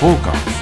[0.00, 0.60] フォーカス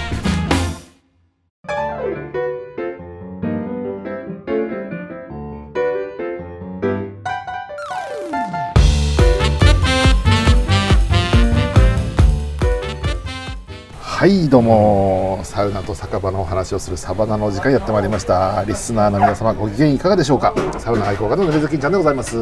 [14.01, 15.39] はいどうも。
[15.45, 18.65] サウナと酒場のお話をするサバナの時間やってまいりました。
[18.67, 20.53] リスナーの皆様ご機嫌いかがでしょうか？
[20.81, 22.35] サウナ愛好家のレズキンちゃんでございます。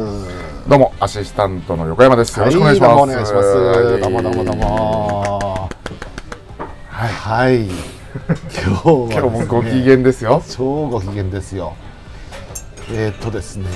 [0.67, 2.39] どうもアシスタントの横山です。
[2.39, 2.89] よろしくお願いします。
[2.89, 4.01] はどうもお願いします、はい。
[4.01, 5.36] どうもどうもどうも
[6.97, 10.41] はい、はい、今日は今日もご機嫌ですよ。
[10.49, 11.75] 超ご機嫌ですよ。
[12.91, 13.67] えー、っとですね。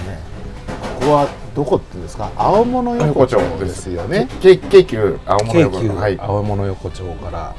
[0.99, 2.31] ここはどこって言うんですか？
[2.35, 4.27] 青物横丁ですよね。
[4.41, 5.95] 京京急青物横丁。
[5.95, 6.19] はい。
[6.19, 7.55] 青物横丁から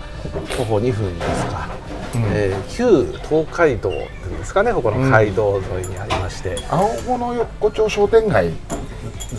[0.57, 1.69] 徒歩2分ですか、
[2.35, 4.73] えー旧東海道っていうんですかね？
[4.73, 8.51] ここの街道沿いにありまして、青物横丁商店街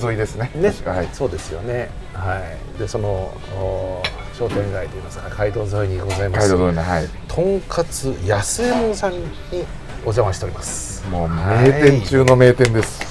[0.01, 0.51] 沿いですね。
[0.55, 0.73] ね。
[0.85, 1.09] はい。
[1.11, 1.89] そうですよね。
[2.13, 2.39] は
[2.77, 2.79] い。
[2.79, 3.09] でその
[3.59, 4.01] お
[4.43, 6.49] 商店街といいますか街道沿いにございます。
[6.49, 7.07] 街道沿いのはい。
[7.27, 9.19] とんかつ安右衛門さんに
[10.01, 11.07] お邪魔しております。
[11.09, 13.01] もう名店中の名店です。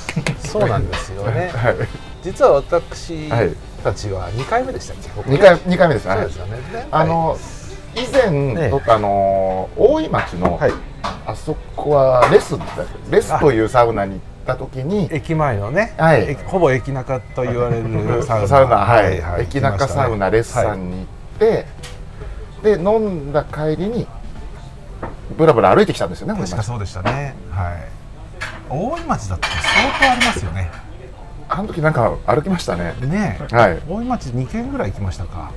[0.51, 1.51] そうなんですよね。
[1.57, 1.77] はい。
[2.23, 5.09] 実は私はいたちは2回目でしたっけ？
[5.11, 6.09] ここ二回二回目です。
[6.09, 6.19] はい。
[6.19, 6.37] そうです。
[6.37, 6.87] よね。
[6.91, 7.39] あの
[7.95, 8.71] 以前ええ。
[8.71, 10.73] 撮ったあの大井町のはい。
[11.27, 12.57] あそこはレス
[13.11, 15.09] レスというサウナに行った時に。
[15.11, 16.31] 駅前のね、はい。
[16.31, 18.49] 駅ほぼ駅中と言われる サウナ。
[18.49, 18.77] サウナ。
[18.77, 19.43] はい、はい。
[19.43, 21.07] 駅中サウナレッサンに行っ
[21.43, 21.67] て、
[22.63, 24.07] で飲んだ帰りに
[25.37, 27.35] ぶらぶら歩いてきたんですよね確かそうでしたね。
[27.51, 27.89] はい。
[28.71, 30.71] 大井町だって相当ありますよね。
[31.49, 32.95] あの時なんか歩きましたね。
[33.01, 33.39] ね。
[33.53, 33.83] えはい。
[33.89, 35.51] 大井町2軒ぐらい行きましたか。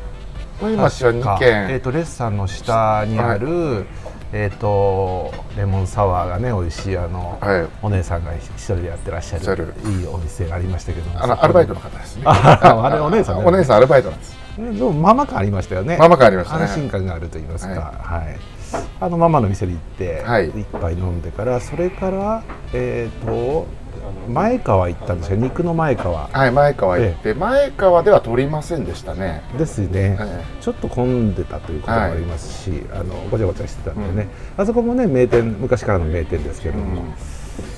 [0.61, 1.45] 大井町は2確か。
[1.45, 3.85] えっ、軒とレッサンの下にある、
[4.33, 7.67] えっ、とレモンサワーがね美味しいあの、はい。
[7.81, 9.73] お姉さんが一人でやってらっしゃるる。
[9.85, 11.23] いいお店がありましたけども。
[11.23, 12.23] あのアルバイトの方ですね。
[12.25, 13.43] ああれお姉さんね。
[13.45, 15.97] お姉さんアルバイトなんですでもママ感ありましたよね。
[15.97, 16.63] ママ感ありましたね。
[16.63, 17.71] 安心感があると言いますか。
[17.71, 18.25] はい。
[18.25, 18.37] はい、
[19.01, 20.49] あのママの店に行って、はい。
[20.49, 23.67] 一杯飲んでからそれからえっ、と
[24.29, 25.37] 前川行ったんですよ。
[25.37, 26.27] 肉の前川。
[26.27, 29.41] はい前川行って、前川では取りませんでしたね。
[29.57, 37.13] ですね、えちょっと混んでたということもありますし、あのごちゃごちゃしてたんでね、あそこもね名店昔からの名店ですけども、うん。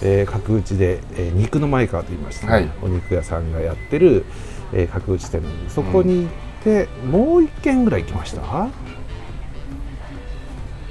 [0.01, 2.69] えー角打ちで、えー肉の前川と言いまして、ねはい。
[2.81, 4.25] お肉屋さんがやってる、
[4.73, 6.31] えー角打ち店なんでそこに行っ
[6.67, 8.41] て、もう一軒ぐらい行きました？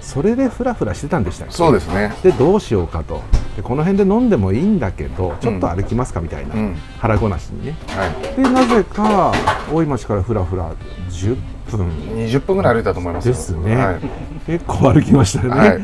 [0.01, 1.55] それでフラフラしてたんでしたっけ？
[1.55, 2.15] そうですね。
[2.23, 3.23] でどうしようかと。
[3.57, 6.77] でこの辺で飲んでもいいんだけどちょっと歩きますかみたいな、うん。
[6.99, 7.77] 腹ごなしにね。
[7.89, 8.37] はい。
[8.37, 9.33] でなぜか
[9.73, 10.73] 大井町からふらふら
[11.11, 11.37] 10
[11.71, 11.89] 分。
[12.15, 13.35] 20分ぐらい歩いたと思いますよ。
[13.35, 14.01] ですね、はい。
[14.47, 15.83] 結構歩きましたよね、はい。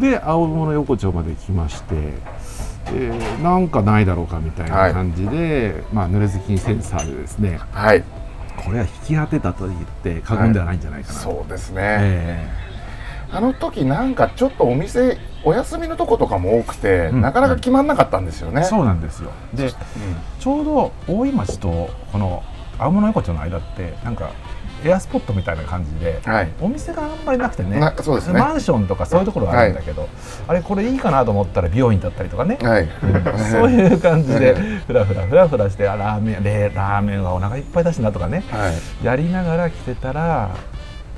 [0.00, 7.60] で青物横丁まで来まして、えーなんかないだろうかみたいな感じで、まあ濡れずきんセンサーでですね。
[7.70, 8.02] はい
[8.64, 11.18] これは引き当てたと言って過言ではないんじゃないかな。
[11.18, 12.48] と、そうですね、え
[13.32, 19.30] あの時なんかちょっとお店お休みのとことかも多くて、うんなかなか決まんなかったんですよね、ーそうなんですよ。
[19.54, 19.72] で
[20.38, 22.42] ちょうど大井町とこの
[22.78, 24.30] 青物横丁の間ってなんか
[24.84, 26.52] エアスポットみたいな感じで、はい。
[26.60, 28.38] お店があんまりなくてねなそうですね。
[28.38, 30.08] マンションとかそういうところはあるんだけど、
[30.46, 32.88] あれこれいいかなと思ったら美容院だったりとかね、はい、
[33.50, 34.54] そういう感じで
[34.86, 38.70] ふらふらふらふらしてあラーメンでラーメンはお腹いっぱいだしなとかねは
[39.02, 39.04] い。
[39.04, 40.50] やりながら来てたら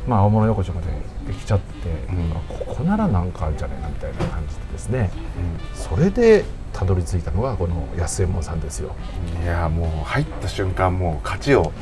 [0.06, 2.32] まあ青物横丁まで来ちゃって、うん。
[2.32, 5.10] あここならなんかあるんじゃないなみたいな感じでですね。
[5.74, 8.94] それでたどり着いたのがこの安右衛門さんですよ。
[9.42, 11.72] いやもう入った瞬間もう勝ちを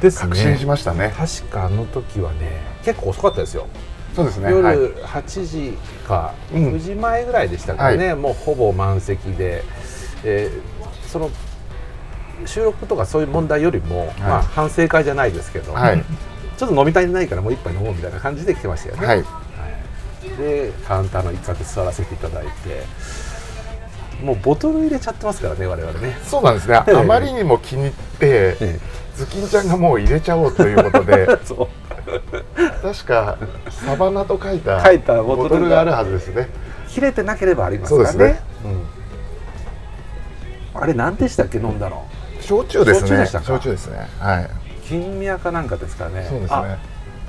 [0.00, 1.14] です確信しましたね。
[1.16, 3.66] 確かあの時はね結構遅かったですよ。
[4.14, 4.52] そうですね。
[4.52, 4.76] はい。
[4.76, 6.74] 夜8時かうん。
[6.74, 9.64] 9時前ぐらいでしたからね、もうほぼ満席で、
[10.24, 11.30] えーその
[12.46, 16.04] 収録とかそういう問題よりも、まあ、反省会じゃないですけど、はい。
[16.56, 19.24] ちょっと飲み足りないからもう一杯飲もうみたいな感じで来てましたよね、はい。
[20.36, 22.84] でカウンターの一角座らせていただいて。
[24.22, 28.80] もうボトル入れちゃってますからね我々ね、そうなんですね、ええあまりにも気に入って え
[29.14, 31.68] ズキンちゃんがもう入れちゃおうということでえ そう。
[32.82, 33.36] 確か
[33.70, 36.48] サバナと書いた書いたボトルがあるはずですね。
[36.88, 38.24] 切れてなければありますからね。
[38.32, 38.40] ね。
[40.74, 40.82] うん。
[40.82, 42.04] あれ何でしたっけ飲んだの？
[42.40, 43.08] 焼酎ですね。
[43.08, 43.44] 焼酎でしたか？
[43.46, 44.08] 焼酎ですね。
[44.20, 44.50] はい。
[44.88, 46.26] 金宮かなんかですかね。
[46.28, 46.78] そうですね。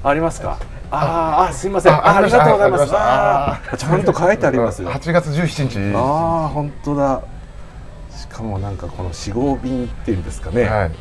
[0.04, 0.58] あありますか？
[0.92, 1.94] あーあすいません。
[1.94, 2.94] あありがとうございます。
[2.96, 4.90] ああーちゃんと書いてありますよ。
[4.94, 5.96] 8月17日。
[5.96, 6.00] あ
[6.46, 7.22] あ本当だ。
[8.12, 10.92] しかもなんかこの四合瓶っていうんですかね、はい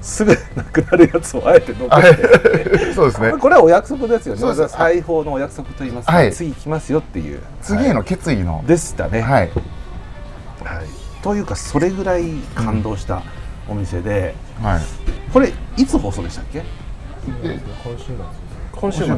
[0.00, 2.90] すぐなくなるやつをあえて残はして。
[2.90, 3.32] い そうですね。
[3.32, 4.40] これはお約束ですよね。
[4.40, 4.74] そうです。
[4.74, 6.32] 裁縫のお約束と言いますか、はい。
[6.32, 7.40] 次来ますよっていう。
[7.62, 8.62] 次への決意の。
[8.66, 9.42] でしたね、はい。
[9.42, 9.50] はい。
[11.22, 12.24] というかそれぐらい
[12.54, 13.22] 感動した
[13.68, 14.80] お店で、はい。
[15.32, 16.60] これいつ放送でしたっけ？
[16.60, 16.64] で
[17.84, 18.14] 今週末。
[18.72, 19.16] 今週末。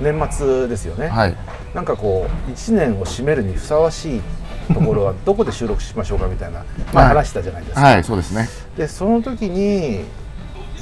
[0.00, 1.36] 年末ですよね、はい。
[1.74, 4.22] なんかこう1年を締めるにふさわしい
[4.68, 8.48] ところはどこで収録しましょうかみたいな、まあ、はい話したじゃないですか、はいそうですね。
[8.76, 10.04] でその時に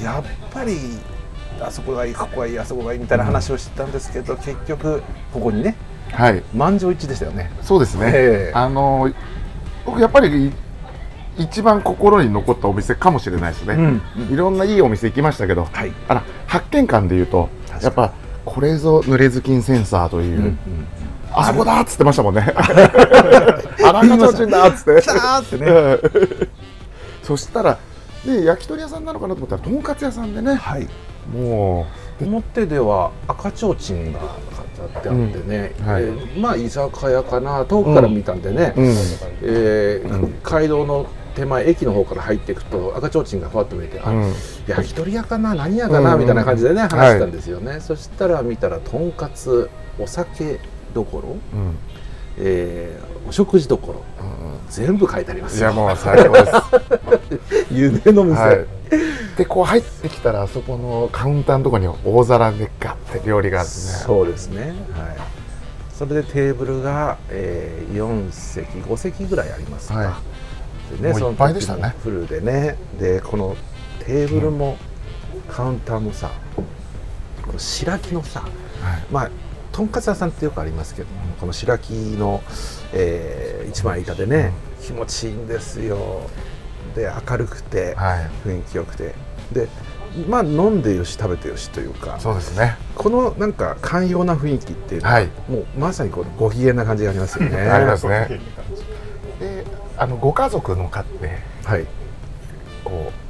[0.03, 0.77] やっぱり
[1.59, 5.01] あそこがいいここがいいあそこがいいみたいな話をしてたんですけど、結局
[5.33, 5.75] ここにね
[6.11, 6.43] はい。
[6.53, 7.51] 満場一致でしたよね。
[7.61, 8.51] そうですね、ええ。
[8.53, 9.11] あの
[9.85, 10.51] 僕やっぱり
[11.37, 14.01] 一番心に残ったお店かもしれないですね、うん
[14.31, 15.91] いろんないいお店行きましたけど、はい。
[16.07, 17.49] あら発見感でいうと
[17.81, 18.13] やっぱ
[18.45, 20.57] これぞ濡れずきんセンサーという、うんうん
[21.31, 22.53] あそこだっつってましたもんね。
[22.55, 25.01] あらかちょだっつって。
[25.01, 26.47] 来たーってね。
[27.23, 27.77] そしたら
[28.25, 30.87] で焼き鳥屋さんなのかなと思ったらとんかつ屋さんでねはい。
[31.33, 31.85] も
[32.21, 35.85] 表では赤ちょうちんが飾ってあってね、うん。
[35.85, 36.03] はい。
[36.03, 38.87] えーまあ居酒屋かな遠くから見たんでね、う、うん、
[39.43, 44.33] えーうん街道の手前駅の方から入っていくと赤ちょうちんがふわっと見えて、あうん。
[44.67, 49.69] 焼き鳥屋かな何屋かな、うんみたいな感じでねはい話したんですよね、そしたら見たらとんかつ
[49.99, 50.59] お酒
[50.97, 51.75] どころ、うん。
[52.39, 54.03] えーお食事どころ
[54.69, 55.69] 全部書いてありますよ。
[55.71, 56.51] いやもう最高です。
[57.71, 58.65] 夢の店、はい、
[59.37, 64.61] でこう入ってきたらあそこのカウンターのところに大皿でガッて料理があってねそうですね。
[64.61, 64.73] はい。
[65.93, 70.19] それでテーブルが、えー、4席5席ぐらいありますか、は
[71.01, 71.95] でもういっぱいでしたね。
[72.03, 72.77] フルでね。
[72.99, 73.55] でこの
[74.05, 74.77] テーブルも、
[75.49, 78.51] カウンターもさこの白木のさはい。
[79.11, 79.29] まあ
[79.77, 82.41] とんかつ屋さんってよくありますけどもこの白木の、
[82.93, 86.21] えー一枚板でね、気持ちいいんですよ。
[86.95, 88.47] で明るくて、はい。
[88.47, 89.13] 雰囲気よくて。
[89.51, 89.67] で
[90.27, 92.75] まあ飲んでよし食べてよしというかそうですね。
[92.95, 95.29] このなんか寛容な雰囲気っていうのは、はい。
[95.47, 97.57] もうまさにこのご機嫌な感じがありますよね。
[97.69, 98.39] ありますね。
[99.39, 99.63] で
[99.97, 101.85] あのご家族の家ってはい。
[102.83, 103.26] こう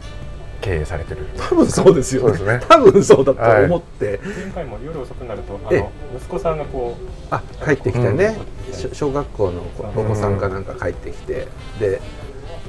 [0.61, 1.25] 経営されてる。
[1.37, 2.43] 多分そうですよね。
[2.43, 2.59] ね。
[2.67, 6.95] 多分そうだと思って、前回も夜遅くなるとあえの息子さんがこ
[7.29, 8.37] あ帰ってきてね、
[8.69, 9.61] うんし小学校の
[9.95, 11.47] お子さんがなんか帰ってきて、
[11.79, 12.01] で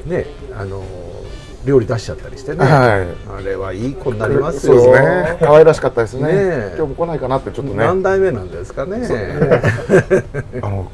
[0.06, 0.26] ね
[0.56, 0.82] あの
[1.64, 3.40] 料理出しちゃったりしてね、はい。
[3.40, 4.80] あれはいい子になりますよ。
[4.80, 5.38] そうですね。
[5.40, 6.22] 可愛らしかったですね。
[6.22, 6.74] ねえ。
[6.76, 7.78] 今日も来ないかなってちょっとね。
[7.78, 9.06] 何代目なんですかね。
[10.62, 10.90] あの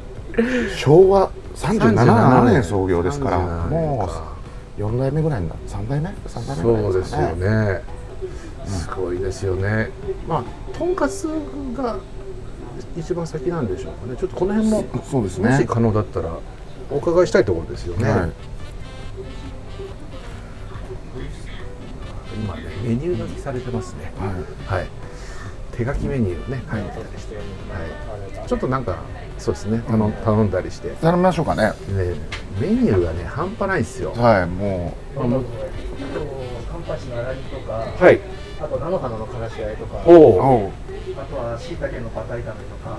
[0.75, 3.39] 昭和37年創業ですから。
[3.39, 4.34] 37年もかう
[4.77, 7.81] 4代目ぐらいになる？3代目？3代目ぐらいそうですよね。
[8.65, 9.89] すごいですよね。
[10.27, 11.27] まあ、とんかつ
[11.75, 11.97] が
[12.97, 14.17] 一番先なんでしょうかね。
[14.17, 16.39] ちょっとこの辺も、そうですねもし可能だったら、
[16.89, 18.09] お伺いしたいところですよね。
[18.09, 18.31] はい
[22.35, 24.11] 今ね、メニュー書きされてますね。
[24.19, 24.87] はいはい。
[25.71, 28.47] 手書きメニューをね、書いてたりして、はい。
[28.47, 28.97] ちょっとなんか、
[29.37, 31.73] そうですね、頼ん頼んだりして、ね、頼みましょうかね
[32.59, 34.13] メニューがね、半端ないですよ。
[34.13, 35.45] はいもあもう
[36.71, 38.19] カンパチの粗煮とか、はい。
[38.59, 40.71] あと菜の花のからし和えとか、うおお。
[41.17, 42.51] あとは椎茸のパタ炒めと
[42.83, 42.97] か、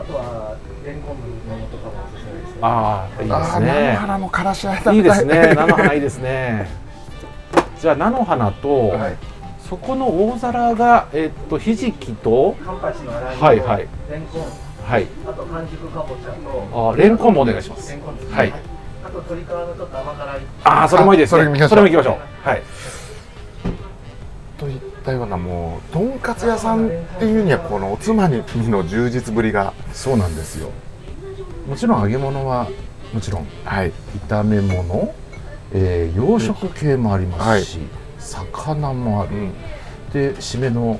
[0.00, 2.58] あとはレンコンのものとかもおすすめですね。
[2.62, 3.96] ああ、いいでああ菜のすね。
[4.00, 5.54] 花のからしあえいいですね。
[5.54, 6.70] 菜の花いいですね。
[7.78, 9.16] じゃあ菜の花と、はい
[9.70, 14.42] そこの大皿がえっとひじきとはいはいレンコン、
[14.84, 15.06] はい。
[15.24, 18.36] あと半熟かぼちゃと、あレンコンもお願いしますレンコンですね。
[18.36, 18.52] はい。
[19.04, 20.40] あと鶏皮のちょっと甘辛い。
[20.64, 21.44] ああそれもいいですね。
[21.44, 22.48] それも行きましょうそれも行きましょう。
[22.48, 22.62] はい。
[24.58, 30.70] といったようなもうとんかつ屋さんっていうにはこのおつまみの充実ぶりがそうなんですよ。
[31.68, 32.68] もちろん揚げ物は
[33.12, 33.92] もちろんはい
[34.26, 35.14] 炒め物、
[35.72, 37.78] えー洋食系もありますし、
[38.30, 39.30] 魚もある。
[40.12, 40.98] で締めの、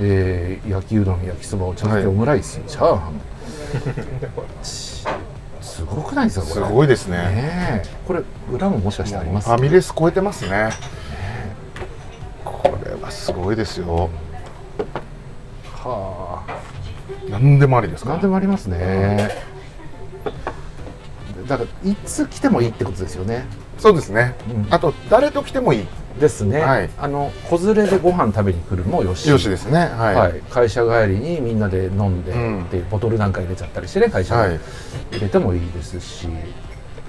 [0.00, 2.14] えー焼きうどん焼きそばお茶漬け、はい。
[2.14, 3.20] オムライスチャーハン。
[4.64, 5.04] し
[5.60, 6.66] すごくないですかこれ。
[6.66, 7.16] すごいですね。
[7.16, 7.82] ねえ。
[8.06, 8.20] これ
[8.52, 9.48] 裏ももしかしてあります？
[9.48, 10.70] ファミレス超えてますね。
[12.44, 14.10] これはすごいですよ。
[15.84, 16.58] はあ。
[17.30, 18.10] 何でもありですか？
[18.10, 19.30] 何でもありますね。
[21.48, 23.46] だからいつ来てもいいってことですよね。
[23.78, 24.66] そうですね、うん。
[24.70, 25.86] あと誰と来てもいい
[26.20, 26.90] ですね、はい。
[26.98, 29.28] あの子連れでご飯食べに来るもよし。
[29.28, 29.78] よしですね。
[29.78, 32.68] はい、はい、会社帰りにみんなで飲んで、うん。
[32.70, 34.50] でボトルなんか入れちゃったりしてね会社はい。
[34.52, 34.58] に
[35.12, 36.28] 入れてもいいですし、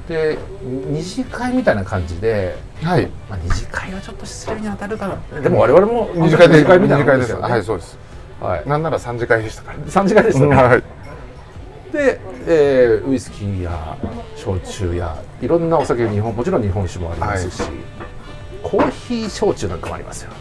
[0.07, 3.07] で二次会みたいな感じで、はい。
[3.29, 5.41] まあ、二次会はちょっと失礼に当たるかな。
[5.41, 7.51] でも我々も二次会で二次会みたいなもん二次会ですよね。
[7.51, 7.97] はいそうです。
[8.41, 9.77] はい、なんなら三次会でしたから。
[9.79, 10.83] 3次会でしたね、はい。
[11.93, 13.97] で、えーウイスキーや
[14.35, 17.61] 焼酎やいろんなお酒日本もちろん日本酒もありますし、
[18.73, 20.31] コーヒー焼酎なんかもありますよ。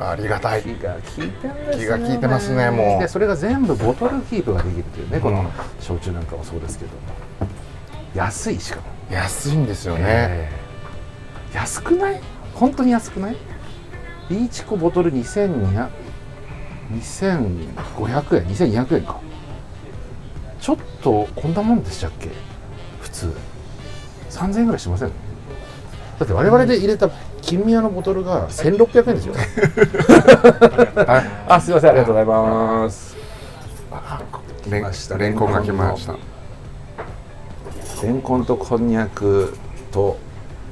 [0.00, 0.62] ありがたい。
[0.62, 3.00] 気が利いてるんです気が利いてますねもう。
[3.00, 6.90] でそれが全部ボトルキープができるというねこうんの焼酎なんかもそうですけど。
[8.12, 8.86] 安いしかも。
[9.08, 12.20] 安いんですよね、えー安くない？
[12.54, 13.36] 本当に安くない？
[14.30, 15.88] リーチコボトル2200
[16.90, 19.20] 2500円2200円か。
[20.60, 22.30] ちょっとこんなもんでしたっけ？
[23.00, 23.32] 普通。
[24.30, 25.12] 3000円ぐらいしません？
[26.18, 27.08] だって我々で入れた
[27.44, 29.34] 金宮のボトルが1600円ですよ。
[31.46, 33.14] あすいませんありがとうございます。
[34.70, 35.18] レン来ました。
[35.18, 36.14] レンコンが来ました。
[38.02, 39.54] レンコンとこんにゃく
[39.92, 40.16] と、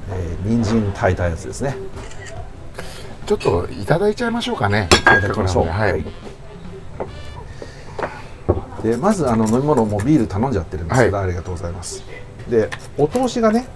[0.09, 1.75] えー、人参炊いたやつですね。
[3.27, 4.89] ちょっといただいちゃいましょうかね。
[4.91, 5.67] いただきましょう。
[5.67, 6.03] はい。
[8.81, 12.03] でまずあの飲み物もビール頼んじゃってるんですけど、ありがとうございます。
[12.49, 13.67] でお通しがね、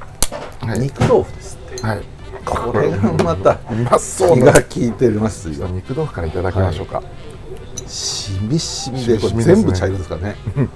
[0.61, 0.79] はい。
[0.79, 1.85] 肉豆腐ですって。
[1.85, 2.16] はい
[2.47, 3.71] これがまた気
[4.39, 4.51] な。
[4.53, 5.67] が利いてますよ。
[5.67, 7.03] 肉豆腐からいただきましょうか、
[7.85, 10.35] しみしみしみで全部茶色ですからね。
[10.55, 10.69] うん。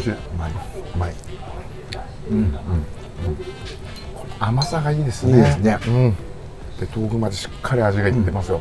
[0.00, 0.10] しい。
[0.10, 0.52] うまい。
[0.94, 1.14] うまい。
[4.40, 5.32] 甘さがいいですね。
[5.32, 5.78] いいですね。
[5.86, 6.16] うん。
[6.80, 8.60] で豆腐までしっかり味がいってますよ、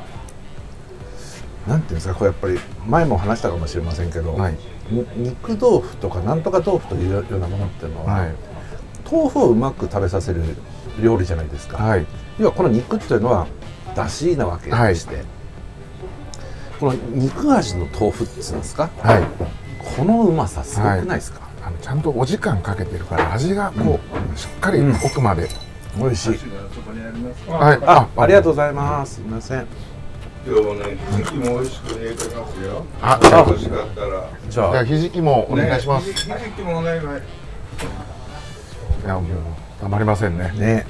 [1.67, 4.57] なんていうんですかこれやっぱり前も話したかもしれませんけど、はい。
[4.89, 8.33] に肉豆腐とかなんとか豆腐というようなものっていうのは、はい。
[9.09, 10.41] 豆腐をうまく食べさせる
[11.01, 12.05] 料理じゃないですか、はい。
[12.39, 13.47] 要はこの肉っていうのは
[13.95, 15.23] だしなわけでして、
[16.79, 18.89] この肉味の豆腐っていうんですか？
[18.99, 19.23] はい。
[19.97, 23.99] このうまさすごくないですか、あのちゃんとお時間かけてるから味がこ
[24.33, 25.49] う、しっかり奥まで、
[25.97, 26.39] 美味しい。
[27.49, 27.79] はい。
[27.85, 29.15] あありがとうございます。
[29.15, 29.67] すみません
[30.43, 32.85] 今日もね、ひじきも美味しく入れてますよ。
[33.01, 34.27] あ欲しかったら。
[34.49, 34.71] じゃあ。
[34.71, 36.97] じゃあひじきもお願いします、ねひじきもね、はい。
[39.05, 39.23] いやもう
[39.79, 40.51] たまりませんね。
[40.55, 40.85] ね。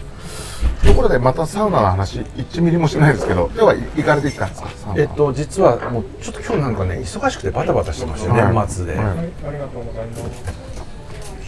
[0.86, 4.70] ところでまたサウナの話1ミリもしないですけど今日は行かれてきたんですか？
[4.98, 8.56] えっと実はもうちょっと今日なんかね忙しくてバタバタしてましたよ、はい。
[8.56, 9.06] 年末で、はい。
[9.08, 9.12] あ
[9.52, 10.06] りがとうござい。
[10.08, 10.16] ま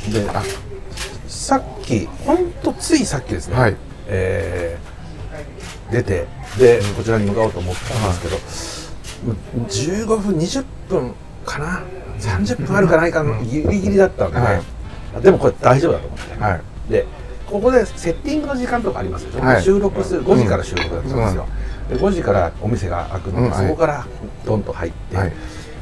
[0.01, 0.11] す。
[0.13, 0.43] であ
[1.27, 3.77] さっきほんとついさっきですね、はい。
[4.07, 4.93] えー
[5.93, 6.25] 出て
[6.57, 11.13] でこちらに向かおうと思ったんですけど、もう15分20分
[11.45, 11.83] かな
[12.19, 14.61] ？30分あるかないかのギリギリだったんで、はい。
[15.15, 16.61] あでもこれ大丈夫だと思って、はい。
[16.91, 17.05] で
[17.45, 19.63] ここでセッティングの時間とかありますでしょ、はい。
[19.63, 21.47] 収録する5時から収録だったんですよ、
[21.89, 24.05] で5時からお店が開くので、そこから
[24.45, 25.33] ドンと入って、はい。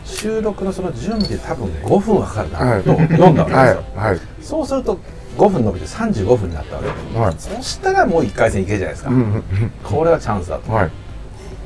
[0.03, 4.99] 収録のその準備で多分5分はかかるなと読んだわけですよ、そうすると
[5.37, 7.35] 5分伸びて35分になったわけ、はい。
[7.37, 9.43] そしたらもう1回戦いけるじゃないですか、うんうん
[9.83, 10.91] これはチャンスだと、はい。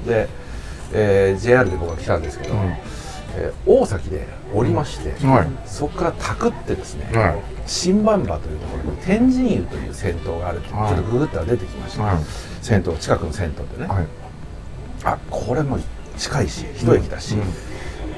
[0.08, 0.28] で、
[0.94, 2.60] えー JR で僕は来たんですけど、うん。
[3.38, 5.48] えー大崎で降りまして、はい。
[5.68, 7.36] そこからたくってですね、はい。
[7.66, 12.18] 新馬場というところに天神湯という銭湯があるちょっとググったら出てきました、はい。
[12.62, 14.06] 銭湯近くの銭湯でね、はい。
[15.04, 15.80] あこれも
[16.18, 17.40] 近いし一駅だし、うん。
[17.42, 17.50] やっ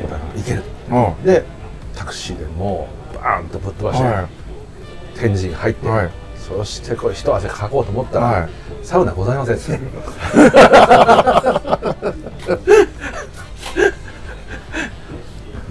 [0.09, 0.63] ぱ行ける。
[0.91, 1.43] あで
[1.95, 4.27] タクシーでもうバーンとぶっ飛ばして、はい
[5.19, 6.09] 天神入って、はい。
[6.37, 8.49] そしてこれ一汗かこうと思ったら、はい。
[8.83, 9.81] サウナございません。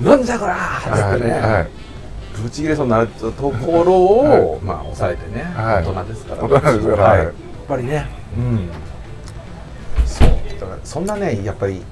[0.02, 1.68] なんじゃこらーってね、はい
[2.42, 3.50] ぶち切れそうになるとこ
[3.82, 5.84] ろを、まあ抑えてね、はい。
[5.84, 6.42] 大人ですから。
[6.42, 6.52] はい。
[6.94, 7.24] はい。
[7.24, 7.32] やっ
[7.66, 8.06] ぱりね。
[8.36, 8.68] うん。
[10.04, 10.28] そう。
[10.60, 11.82] だからそんなねやっぱり、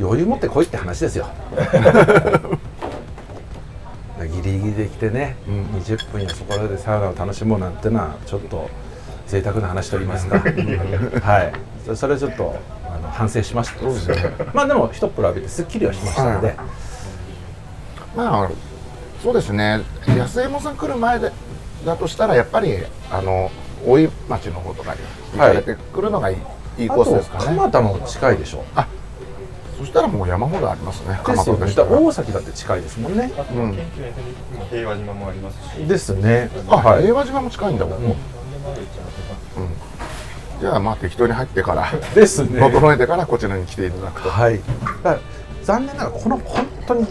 [0.00, 1.26] 余裕持ってこいって話ですよ
[4.46, 8.70] ギリギリで来てね、うん20分やそこでサウナを楽しもうなんてのはちょっと
[9.26, 10.38] 贅沢な話と言いますか。
[11.20, 11.52] はい。
[11.84, 12.54] そそれちょっと
[12.86, 13.84] あの反省しました。
[14.54, 16.56] まあでも一っ風呂浴びてすっきりはしましたので、はい。
[18.16, 18.50] まあ
[19.22, 19.82] そうですね。
[20.06, 21.32] 安右衛門さん来る前で
[21.84, 22.78] だとしたらやっぱり
[23.10, 23.50] あの
[23.84, 25.00] 大井町の方とかに
[25.32, 26.34] 行かれてくるのがい
[26.78, 27.44] い,、い、いコースですかね。
[27.56, 28.64] 蒲田も近いでしょ
[29.78, 31.18] そしたらもう山ほどありますね。
[31.26, 31.66] ですよね。
[31.66, 33.30] でしたら大崎だって近いですもんね。
[33.54, 33.78] うん。
[34.70, 36.50] 平和島もありますし、ですね。
[36.68, 37.02] あ、はい。
[37.02, 38.14] 平和島も近いんだもん、うん。
[40.60, 41.92] じゃあまあ適当に入ってから。
[42.14, 42.60] ですね。
[42.60, 44.30] 整えてからこちらに来ていただくと。
[44.30, 44.60] はい。
[45.62, 47.06] 残念ながらこの本当に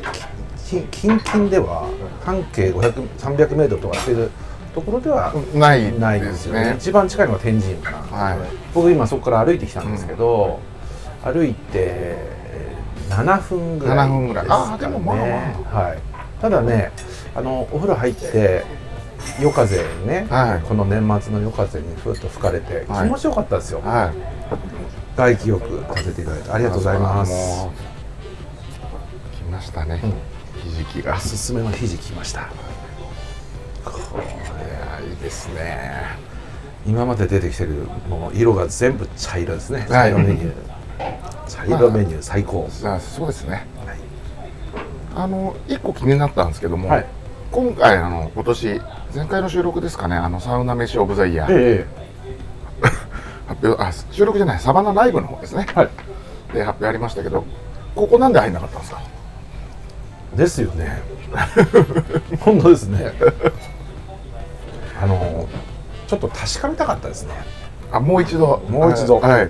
[0.65, 1.88] き近々では
[2.24, 4.31] 半径500300メートルとかっていう
[4.74, 6.75] ところではないないでですねね。
[6.77, 8.39] 一番近いのが天神かな、はい。
[8.74, 10.60] 僕今そこから歩いてきたんですけど、
[11.24, 12.35] 歩いて
[13.09, 14.45] 7分ぐらい7分ぐらい。
[14.45, 14.74] ですかね。
[14.74, 15.24] あーでもまあま
[15.79, 16.00] はい、
[16.41, 16.91] ただね
[17.35, 18.63] あのお風呂入って
[19.41, 20.67] 夜風にね、はい。
[20.67, 23.09] この年末の夜風にふっと吹かれて気はい。
[23.09, 24.13] 持ちよかったですよ、はい。
[25.17, 27.31] 外気よくさせていただいてありがとうございます。
[29.33, 30.01] 来ましたね、
[30.62, 31.15] ひじきが。
[31.15, 32.50] おすすめのひじきました。
[33.83, 34.24] これ
[35.09, 36.17] いいですね。
[36.85, 39.79] 今まで出てきてるもう色が全部茶色ですね。
[39.79, 39.88] はい。
[39.89, 40.53] 茶色メニュー、
[41.48, 43.66] 茶色メニュー最高、あそうですね。
[43.86, 43.98] はい。
[45.16, 47.06] あの一個気になったんですけども、はい。
[47.52, 48.82] 今回あの今年
[49.16, 52.06] 前回の収録ですかねあのサウナ飯オブザイヤー、ええ。
[53.48, 55.66] 発表あ収録じゃないサバナライブの方ですね。
[55.74, 55.90] はい。
[56.54, 57.44] で発表ありましたけど
[57.96, 59.02] ここなんで入んなかったんですか？
[60.36, 61.02] ですよね。
[62.42, 63.12] 本当ですね。
[65.02, 65.48] あの
[66.08, 67.34] ちょっと確かめたかったですね。
[67.92, 68.62] あもう一度。
[68.70, 69.20] もう一度。
[69.20, 69.50] はい。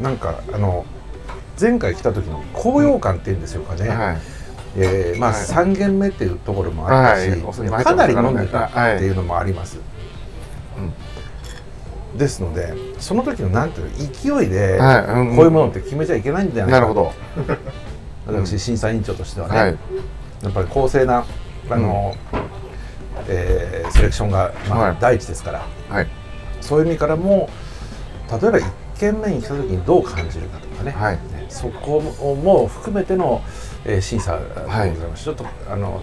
[0.00, 0.84] なんかあの
[1.60, 4.18] 前回来た時の高揚感っていうんですよかね、はい。
[4.76, 5.40] えーまあ、はい。
[5.42, 7.84] 3軒目っていうところもあったし、はい。
[7.84, 9.78] かなり飲んでたっていうのもあります、
[12.16, 17.12] ですのでその時のなんていうの勢いで、こういうものって決めちゃいけないんじゃないかなるほど。
[18.26, 19.76] 私審査委員長としてはね、はい。
[20.42, 21.24] やっぱり公正な
[21.70, 22.14] あの、
[23.28, 24.96] えーセレクションが、まあはい。
[25.00, 25.66] 第一ですから。
[25.88, 26.08] はい。
[26.60, 27.48] そういう意味からも
[28.30, 28.64] 例えば1
[28.98, 31.14] 軒目に来た時にどう感じるかとかね、はい。
[31.16, 31.20] ね
[31.54, 33.42] そこも含めての、
[33.84, 36.00] えー審査でございます、ちょっとあの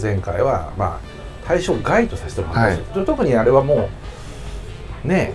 [0.00, 1.00] 前回は、まあ、
[1.46, 3.88] 対象外とさせてもらいました、特にあれはも
[5.04, 5.32] うね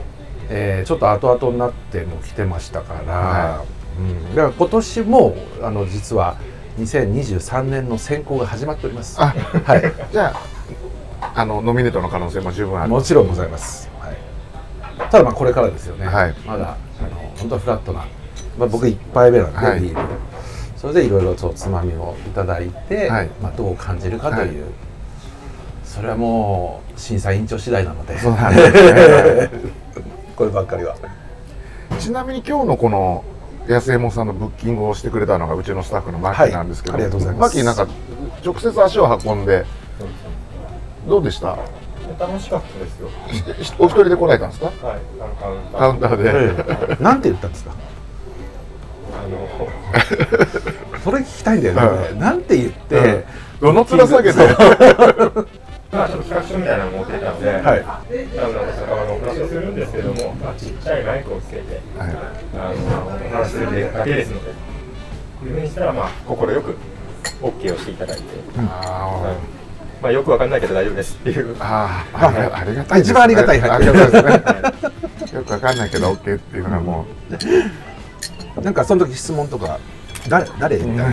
[0.49, 3.65] えーちょっと後々になっても来てましたから、は
[3.97, 6.37] うん、だから今年もあの実は
[6.77, 9.19] 2023年の選考が始まっております。
[9.21, 9.81] あはい。
[10.11, 10.35] じゃ
[11.21, 12.89] ああのノミネートの可能性も十分ある。
[12.89, 13.89] もちろんございます。
[13.99, 14.17] はい、
[15.09, 16.05] ただまあこれからですよね。
[16.05, 16.33] はい。
[16.45, 18.05] まだあの本当はフラットな、
[18.57, 19.81] まあ僕一杯目なんで、はい。
[19.81, 20.07] ビール。
[20.77, 23.29] それでいろいろとつまみをいただいて、はい。
[23.41, 24.65] まあどう感じるかという、
[25.83, 29.49] それはもう審査委員長次第なので、そうなんですね。
[30.35, 30.95] こればっかりは。
[31.99, 33.23] ちなみに今日のこの
[33.67, 37.55] 安右衛門さんのブッキングをしてくれたのがうちのスタッフのマッキーなんですけど、はいありがとうございます。
[37.57, 37.87] マッキーなんか
[38.45, 39.65] 直接足を運んで
[41.07, 41.57] どうでした？
[42.19, 43.09] 楽しかったですよ。
[43.79, 44.65] お一人で来られたんですか？
[44.87, 44.97] はい。
[45.19, 45.35] あの
[45.71, 47.71] カウンターカウンターで、なんて言ったんですか？
[49.25, 51.81] あのそれ聞きたいんだよね。
[51.81, 53.25] はなんて言って、
[53.59, 54.37] どの面下げて。
[55.91, 57.63] まあちょっと企画書みたいなの持ってたんで、はい。
[57.63, 58.03] あ
[58.47, 62.15] のお話をするんですけども、まあ、ちっちゃいマイクをつけて、はい
[62.53, 64.53] あのお話しするだけですので、い
[65.49, 66.77] うふうにしたら、まあ、快く
[67.41, 68.23] OK をしていただいて、
[68.57, 69.37] あ
[70.01, 71.55] まあ、よくわかんないけど大丈夫ですっていう。
[71.55, 73.61] ー、あーありがありがたい一番ありがたい。
[73.61, 73.69] はい。
[73.71, 75.35] ありがたいですね。
[75.35, 77.05] よくわかんないけど OK っていうのがも
[78.61, 79.79] なんかその時質問とか。
[80.27, 80.77] 誰誰？
[80.77, 81.07] みたいな。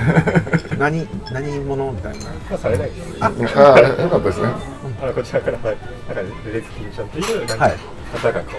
[0.79, 2.25] 何何者みたいな。
[2.25, 3.11] まあ、されないです。
[3.11, 4.49] う、ああかったですね。
[5.03, 5.77] あのこちらから、はい、
[6.09, 7.77] なんかレレズキンちゃんというなんかはい。
[8.13, 8.53] 方がこ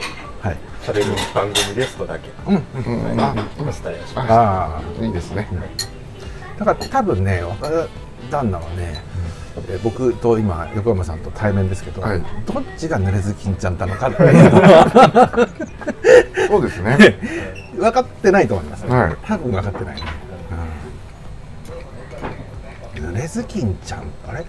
[0.44, 0.58] うはい。
[0.84, 2.56] 喋る番組ですとだけうん。
[2.56, 3.20] うん。
[3.20, 4.32] あお伝えをします。
[4.32, 5.48] ああいいですね。
[6.60, 7.88] だから多分ね若
[8.30, 9.02] 旦那はね、
[9.70, 12.22] え僕と今横山さんと対面ですけど、はい。
[12.46, 14.52] どっちが濡れずきんちゃんなのかっていう。
[16.48, 16.98] そうですね
[17.76, 19.16] 分かってないと思います、はい。
[19.26, 20.02] 多分分かってないね、
[22.98, 24.46] うん、濡れずきんちゃんあれ？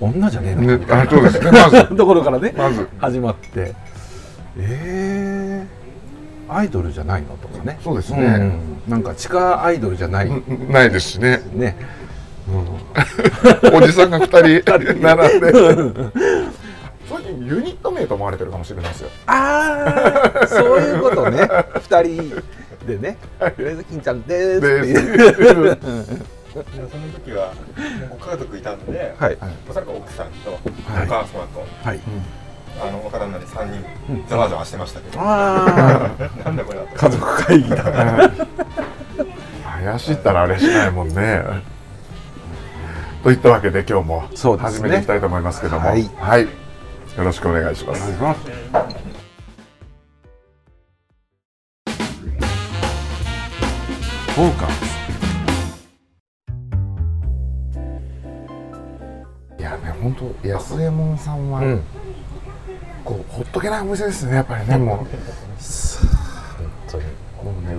[0.00, 1.50] 女じゃねえのねみたいあそうですね。
[1.52, 1.76] まず。
[1.76, 2.88] な ところからねまず。
[2.98, 3.74] 始まって。
[4.58, 7.36] えー、アイドルじゃないの？
[7.36, 7.78] とかね。
[7.82, 8.26] そうですね。
[8.26, 8.82] ん。
[8.88, 10.30] なんか地下アイドルじゃない、
[10.68, 11.40] ないですしね。
[11.52, 11.76] ね、
[13.72, 14.62] おじさんが二人。
[15.00, 15.52] 並んで
[17.46, 19.10] ユニット名と思われてるかもしれないですよ。
[19.26, 21.48] ああそういうことね。
[21.74, 22.42] 二人
[22.86, 23.16] でね
[23.58, 25.76] 「レズキンちゃんでーす」っていう。
[26.52, 27.54] でその時は
[28.10, 29.38] ご家族いたので、はい。
[29.70, 30.52] おそらく奥さんとお
[30.92, 31.06] はい。
[31.08, 32.00] 母様と、はい。
[32.80, 33.82] あの若旦那で3人
[34.28, 36.96] ざわざわしてましたけど、ああなんだこれはと。
[36.96, 37.76] 家族会議だ
[39.84, 41.42] 怪しいったらあれしないもんね。
[43.22, 44.76] といったわけで今日もそうですね。
[44.78, 45.88] 始めていきたいと思いますけども。
[45.88, 46.10] はい。
[46.18, 46.48] はい、
[47.16, 48.10] よろしくお願いします。
[48.12, 54.66] フォーカ
[59.58, 61.82] いやね本当安右衛門さんは、スうん。
[63.04, 64.96] こうほっとけないお店ですねやっぱりねもう。
[67.44, 67.76] もうね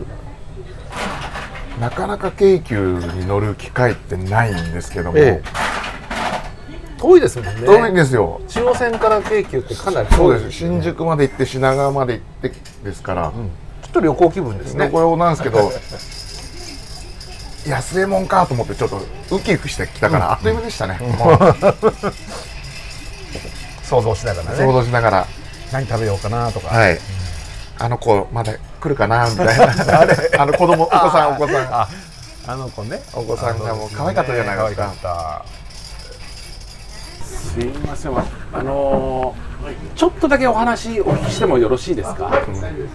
[1.80, 5.83] なかなか京急に乗る機会ってないんですけども、ええ
[7.04, 7.66] 遠いですもんね。
[7.66, 8.40] 遠いんですよ。
[8.48, 12.52] 中央線から京急ってかなりそう遠いです新宿まで行って品川まで行って
[12.86, 13.34] ですから、
[13.82, 14.90] ちょっと旅行気分ですね。
[14.90, 15.70] これなんですけど
[17.68, 19.02] 安右衛門かと思ってちょっと
[19.36, 21.38] ウキウキしてきたから、あっという間でしたね、もう。
[23.84, 25.28] 想像しながら想ね像しながら。
[25.74, 26.68] 何食べようかなとか。
[26.70, 27.00] はい、
[27.80, 30.00] あの子まだ来るかなみたいな。
[30.00, 31.74] あれ あの子供お子さんお子さん。
[31.74, 31.90] あ
[32.46, 33.02] あの子ね。
[33.14, 35.46] お子さんがもう可愛かったじゃないですか
[37.54, 38.12] すいません。
[38.54, 39.54] あのー
[39.96, 42.30] ちょっとだけお話お聞きしてもよろしいですか、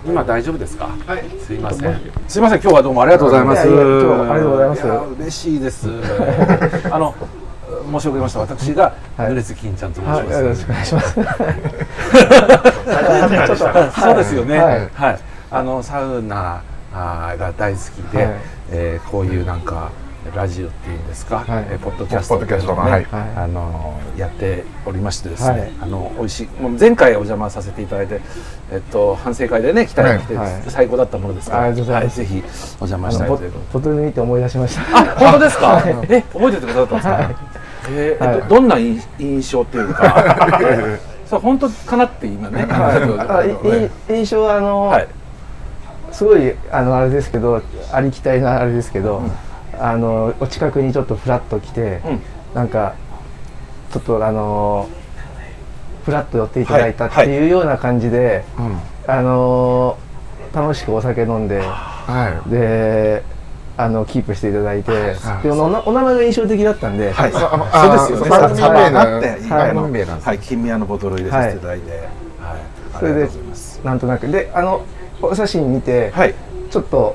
[0.04, 0.90] 今大丈夫ですか？
[1.06, 1.98] はいすいません。
[2.28, 2.60] すいません。
[2.60, 3.62] 今日はどうもありがとうございます。
[3.62, 3.86] ありがと
[4.46, 4.86] うございます。
[4.86, 5.88] や嬉しいです。
[6.92, 7.14] あの
[7.86, 8.40] 申し遅れました。
[8.40, 9.28] 私がはい。
[9.30, 11.14] 濡れずきんちゃんと申します、はい、よろしくお願いします。
[14.00, 14.58] そうですよね。
[14.58, 14.90] はい。
[14.92, 15.18] はい。
[15.50, 16.60] あのサウナ
[16.92, 18.34] あーが大好きで、はい。
[18.72, 19.90] えーこういうなんか
[20.34, 21.66] ラジオっていうんですか、はい。
[21.70, 22.38] えーポッドキャスト。
[22.38, 22.46] ね。
[22.50, 23.06] はい。
[23.36, 25.72] あのやっておりましてですね、はい。
[25.82, 28.20] あの美味しいもう前回お邪魔させていただいて、
[28.72, 30.18] えっと、反省会でね来たはい。
[30.18, 30.62] 来て、はい。
[30.68, 31.86] 最高だったものですから、ありがとう。
[31.86, 32.42] ございぜひ
[32.80, 33.64] お邪魔したいということで。
[33.72, 34.98] ボトル見て思い出しました。
[34.98, 37.30] あ本当ですか、え覚えててくださったんですか、
[37.90, 38.48] えーえっとはい。
[38.48, 40.98] どんな印印象っていうか？
[41.28, 43.50] そう本当かなって今ね、あい
[43.84, 45.08] い印象はあの、はい。
[46.10, 47.62] すごいあのあれですけど
[47.92, 49.22] ありきたりなあれですけど、
[49.80, 52.20] あのお近くにちょっとフラッと来て、うん。
[52.54, 52.94] なんか
[53.92, 54.88] ちょっとあの
[56.04, 57.26] フラッと寄っていただいたっはい。
[57.26, 58.78] ていうような感じで、うん。
[59.06, 59.98] あの
[60.52, 62.50] 楽しくお酒飲んではい。
[62.50, 63.22] で
[63.76, 65.42] あのキープしていただいて、はい。
[65.42, 68.30] でおなお名前が印象的だったんで、はい、あそうですよね。
[68.30, 70.26] 番組名あなって、番組名なんです。
[70.26, 72.08] はい、金宮のボトル入れさせていただいて、はい、
[72.94, 73.80] あそれでりがとうございます。
[73.84, 74.28] なんとなく。
[74.28, 74.84] であの
[75.22, 76.34] お写真見て、はい、
[76.70, 77.14] ちょっと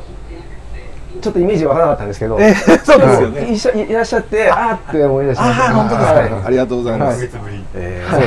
[1.23, 3.51] ちょっとイメージわからなかったんですけど、え ー、そうですよね。
[3.51, 6.13] いしゃいらっしゃってあーって思い出しましたあー本当ですか。
[6.13, 6.31] はい。
[6.45, 7.19] ありがとうございます。
[7.19, 7.27] はい。
[7.29, 7.63] 月ぶり。
[7.75, 8.21] えはい。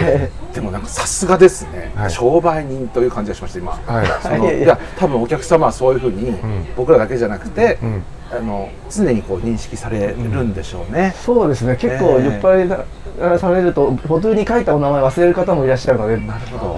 [0.52, 2.10] ー、でもなんかさすがですね、はい。
[2.10, 3.78] 商売人という感じがしました今。
[3.86, 4.02] は
[4.48, 4.64] い。
[4.64, 6.34] いや多分お客様はそういうふうに、
[6.76, 8.02] 僕らだけじゃなくて、うん。
[8.28, 11.14] あの常にこう認識されるんでしょうね。
[11.24, 11.76] そうですね。
[11.76, 16.20] 結構ええ酔っ払いされるとボトルに書いたお名前忘れる方もいらっしゃるので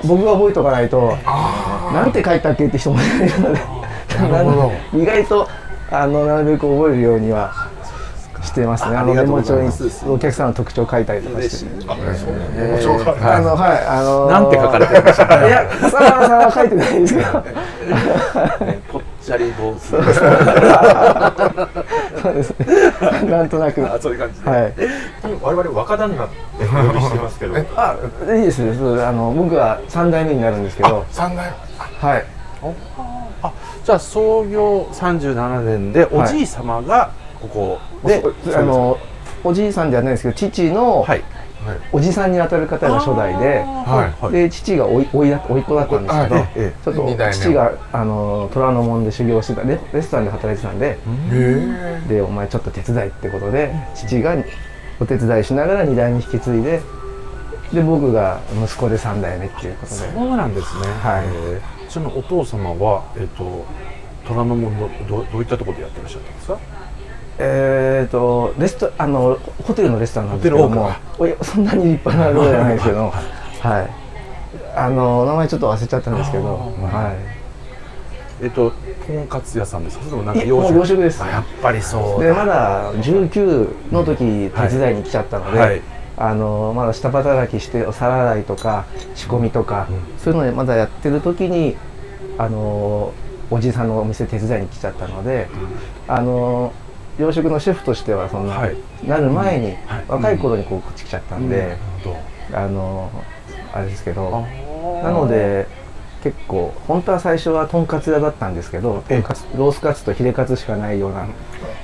[0.04, 1.16] 僕が覚えておかないと
[1.92, 3.60] なんて書いたっけって人もいるので。
[4.30, 4.72] なるほど。
[4.98, 5.48] 意外と
[5.90, 7.52] あのなるべく覚えるようには
[8.42, 8.96] してますね。
[8.96, 11.58] あのメモ帳にいますお客さんの特徴書いたりとか嬉しい。
[11.58, 11.70] して。
[12.54, 19.80] えーあのはいあのーなんて書かれてるんでしょういや佐原さんは書いてないですけどねぽっちゃり坊主。
[19.80, 20.04] そう
[22.34, 23.84] ですねなんとなく。
[23.92, 24.50] あそういう感じで。
[24.50, 24.74] はい。
[25.42, 27.54] 我々若旦那ってお呼びしてますけど。
[27.76, 27.96] あ
[28.36, 28.74] いいですね。
[28.74, 31.04] そうあの僕は三代目になるんですけど。
[31.10, 31.52] 三代
[32.00, 32.24] はい
[33.42, 33.52] あ
[33.84, 38.22] じゃあ創業37年でおじい様がここで、
[38.54, 38.98] あの
[39.44, 41.22] おじいさんではないですけど父のはい。
[41.92, 44.32] おじさんにあたる方が初代で、はいはい。
[44.32, 46.14] で父がおいおいだおいっ子だったんです
[46.54, 50.98] けど、ちょっと父があの虎ノ門で修行してたレレストランで働いてたんで、
[51.32, 54.36] へでお前ちょっと手伝いってことで父が
[55.00, 56.80] お手伝いしながら2代目引き継いで
[57.72, 59.96] で僕が息子で3代目っていうことで。
[59.96, 60.86] そうなんですね。
[61.02, 63.64] はいえーそのお父様はえっ、と
[64.26, 66.58] 虎ノ門のどどういったところでやってらっしゃったんですか？
[67.38, 73.10] えー、とレストあのホテルのレストランなんですけどもおいそんなに立派なところじゃないですけど。
[73.60, 73.90] はい。
[74.76, 76.44] あの名前ちょっと忘れちゃったんですけど。
[76.44, 77.16] は
[78.40, 78.72] えっ、と
[79.06, 80.04] とんかつ屋さんですか？
[80.10, 80.96] それなんか洋食？
[80.96, 81.22] です。
[81.22, 84.98] あやっぱりそうでまだ19の時手伝い。
[84.98, 85.80] に来ちゃったので、はい
[86.20, 91.76] あのまだ下働きしてお皿洗いとか仕込みとか、そういうのでまだやってる時に
[92.36, 93.12] あの
[93.50, 95.48] おじいさんのお店手伝いに来ちゃったので、
[96.08, 96.72] あの
[97.18, 98.76] 洋食のシェフとしてはそんな、はい。
[99.06, 100.04] なる前に、はい。
[100.08, 101.76] 若い頃にこうこっち来ちゃったんで、
[102.52, 103.10] あの
[103.72, 104.44] あれですけど
[105.02, 105.66] なので
[106.22, 111.28] 結構本当は最初はとんかつ屋だったんですけどロースカツとヒレカツしかないような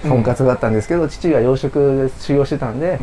[0.02, 2.98] とんかつだったんですけど、父が洋食で修行してたんで、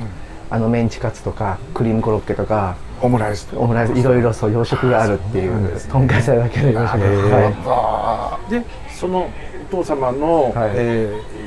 [0.52, 7.00] あのメンチカツとかクリームコロッケとかオムライスオムライスいろいろそう洋食があるっていうとんかつ屋だけの洋食
[7.66, 9.30] はでその
[9.72, 10.72] お父様の、はい。
[10.76, 11.42] えー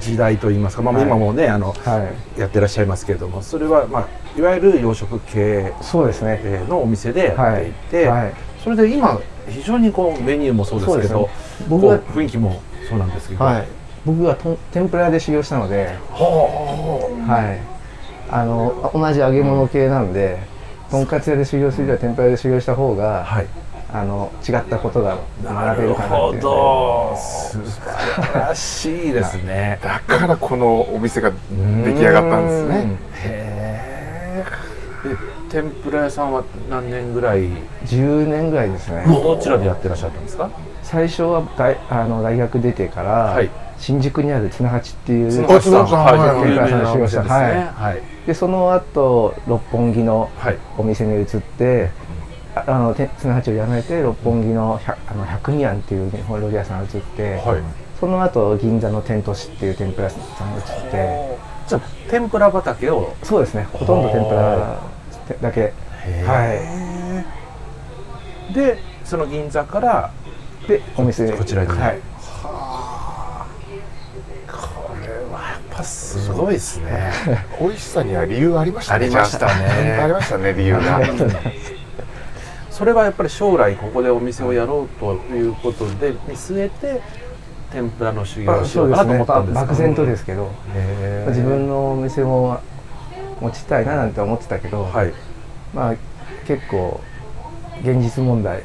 [0.00, 1.02] じ時代といいますか、まあ、はい。
[1.02, 6.40] 今もねあのい、はい、やってらっしゃいますけれどもそれは、まあ、いわゆる洋食系そうですね。
[6.42, 8.24] えーのお店でやっていて、はい。
[8.24, 8.34] はい。
[8.62, 11.28] それで今非常にこうメニューもそうですけどね。
[11.68, 13.66] 僕は雰囲気もそうなんですけど、はい、
[14.04, 17.75] 僕はとん天ぷらで修行したので、はい、
[18.30, 20.38] あの同じ揚げ物系なんで、
[20.90, 23.46] とんかつ屋で修行するよりは天ぷらで修行した方が、はい。
[23.88, 27.58] あの違ったことがな学べるかなっていう素
[28.20, 29.78] 晴らしいですね。
[29.80, 31.36] だからこのお店が出
[31.94, 32.98] 来上がったんですね。
[33.14, 34.44] へ
[35.04, 35.16] えで
[35.62, 37.48] 天ぷら屋さんは何年ぐらい
[37.84, 39.04] ？10年ぐらいですね。
[39.06, 40.50] どちらでやってらっしゃったんですか？
[40.82, 43.48] 最初は大あの大学出てから、はい。
[43.78, 45.86] 新宿にある綱八っていう綱八さん。
[45.86, 46.18] はい。
[46.18, 46.50] はい。
[46.50, 47.28] 有名なお店ですね。
[47.28, 50.58] はいはいでその後六本木のはい。
[50.76, 51.90] お店に移って、
[52.54, 57.62] ああの八を辞めて六本木の百あの百二庵っていう日本料理屋さんに移って、はい。
[58.00, 63.66] その後銀座の天都市っていう天ぷら屋さんに移ってじゃあ天ぷら畑をそうですね。
[63.72, 64.80] ほとんど天ぷら
[65.40, 65.72] だけ。
[66.24, 66.44] は
[68.54, 70.12] でその銀座から
[70.64, 71.68] いでお店こちらに。
[71.70, 72.00] はい。
[74.46, 76.30] これはやっぱす。
[76.32, 77.12] ごいですね。
[77.60, 79.06] 美味しさには理由ありましたね。
[79.06, 79.98] ありましたね。
[80.02, 81.00] ありましたね理由が。
[82.70, 87.00] それはやっぱり将来ここでお店をやろうということで見据えて
[87.72, 89.60] 天ぷらの修行をしようかなと思ったんですか？
[89.62, 90.50] 漠然とですけど
[91.28, 92.60] 自分のお店も
[93.40, 95.12] 持ちたいななんて思ってたけど、はい。
[95.72, 95.94] まあ
[96.46, 97.00] 結構
[97.82, 98.60] 現実問題、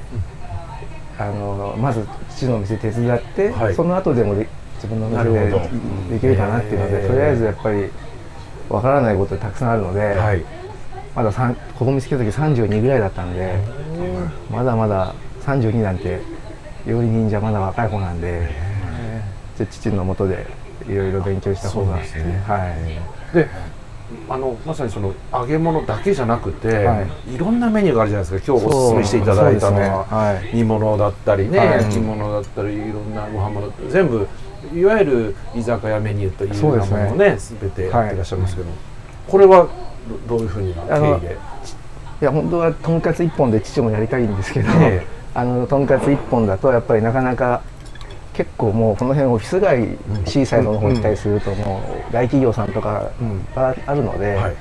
[1.18, 2.06] あのまず
[2.36, 3.76] 父のお店手伝って、はい。
[3.76, 4.48] その後でもで
[4.82, 5.70] 自分のお店で
[6.10, 7.86] できるかなっていうので、とりあえずやっぱり
[8.68, 10.44] わからないことたくさんあるので、はい。
[11.16, 11.32] まだ
[11.78, 13.60] ここ見つけた時32ぐらいだったんで、
[14.50, 16.22] まだまだ32なんて
[16.88, 18.50] 料理人じゃまだ若い方なんで、
[19.58, 20.48] じゃあ父のもとで
[20.88, 22.02] いろいろ勉強した方が、ね。
[22.48, 22.76] は
[23.34, 23.36] い。
[23.36, 23.48] で
[24.28, 27.38] あのまさにその揚げ物だけじゃなくて、、はい。
[27.38, 28.54] ろんなメニューがあるじゃないですか。
[28.54, 29.90] 今日おすすめしていただいたのは、ね。
[29.90, 30.56] はい。
[30.56, 31.68] 煮物だったりね、はい。
[31.84, 34.28] 焼き物だったりいろんなご飯物全部
[34.74, 38.68] いわゆる居酒屋メニューというようなものをね全てやってらっしゃいますけど、
[39.28, 39.68] これは
[40.28, 41.38] どどういうふうにな経緯で？
[42.22, 45.08] いや本当はとんかつ一本で父もやりたいんですけど、ええ。
[45.34, 47.62] あのとんかつ一本だとやっぱりなかなか
[48.34, 53.12] 結構もうこの辺オフィス街、シーサイドの方行ったりするともう大企業さんとか
[53.56, 54.56] があるので、はい。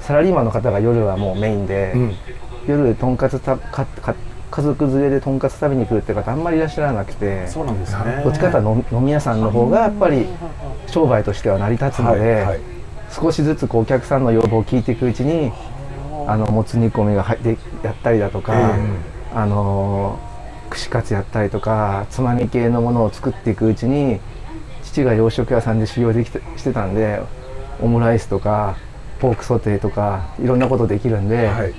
[0.00, 2.14] サラリーマンの方が夜はもうメインで、うん。
[2.66, 4.14] 夜とんかつたかか
[4.50, 8.22] 家族連れでとんかつ食べに来るって方あんまりいらっしゃらなくてそうなんですね。
[8.24, 10.26] どっちかというと飲み屋さんの方がやっぱり
[10.86, 12.60] 商売としては成り立つので、はいはい。
[13.10, 15.52] 少しずつこうお客さんの要望を聞いていくうちに
[16.26, 16.36] あ。
[16.36, 18.74] のもつ煮込みが入ってやったりだとか、
[19.32, 20.18] あの
[20.70, 24.18] 串カツやったりとかつまみ系のものを作っていくうちに
[24.82, 27.20] 父が洋食屋さんで修行できてしてたんで
[27.80, 28.76] オムライスとか
[29.20, 31.74] ポークソテーとかいろんなことできるんで、はい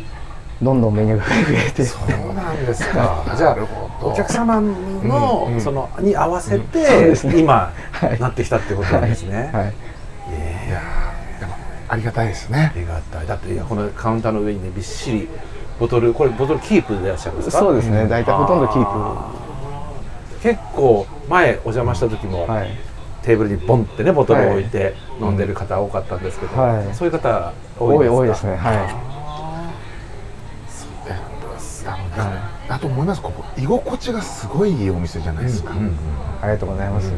[0.61, 1.31] どんどんメニューが増
[1.67, 1.85] えて。
[1.85, 3.23] そうなんですか。
[3.37, 3.57] じゃあ
[4.01, 5.61] お客様の、うんうん。
[5.61, 7.39] そのに合わせて、ですね。
[7.39, 10.71] 今、はいなってきたってことなんですね、はい、い。
[10.71, 11.53] やーでも
[11.89, 12.71] ありがたいですね。
[12.75, 13.27] ありがたい。
[13.27, 15.27] だっていやこのカウンターの上にねびっしり
[15.79, 17.59] ボトルこれボトルキープでいらっしゃるんですか？
[17.59, 18.07] そうですね。
[18.07, 19.47] 大体ほとんどキー
[20.41, 22.69] 結構前お邪魔した時も、プはい。
[23.23, 26.95] テーブルにボンってねボトルを置いて飲んでる方多かったんですけど、はい。
[26.95, 28.15] そういう方多多いいですか？
[28.15, 28.55] 多いですね。
[28.55, 28.73] は
[32.69, 33.21] あと思います。
[33.21, 35.77] ここ居心地がすごいいいお店じゃないですか、い
[36.41, 37.11] ありがとうございます、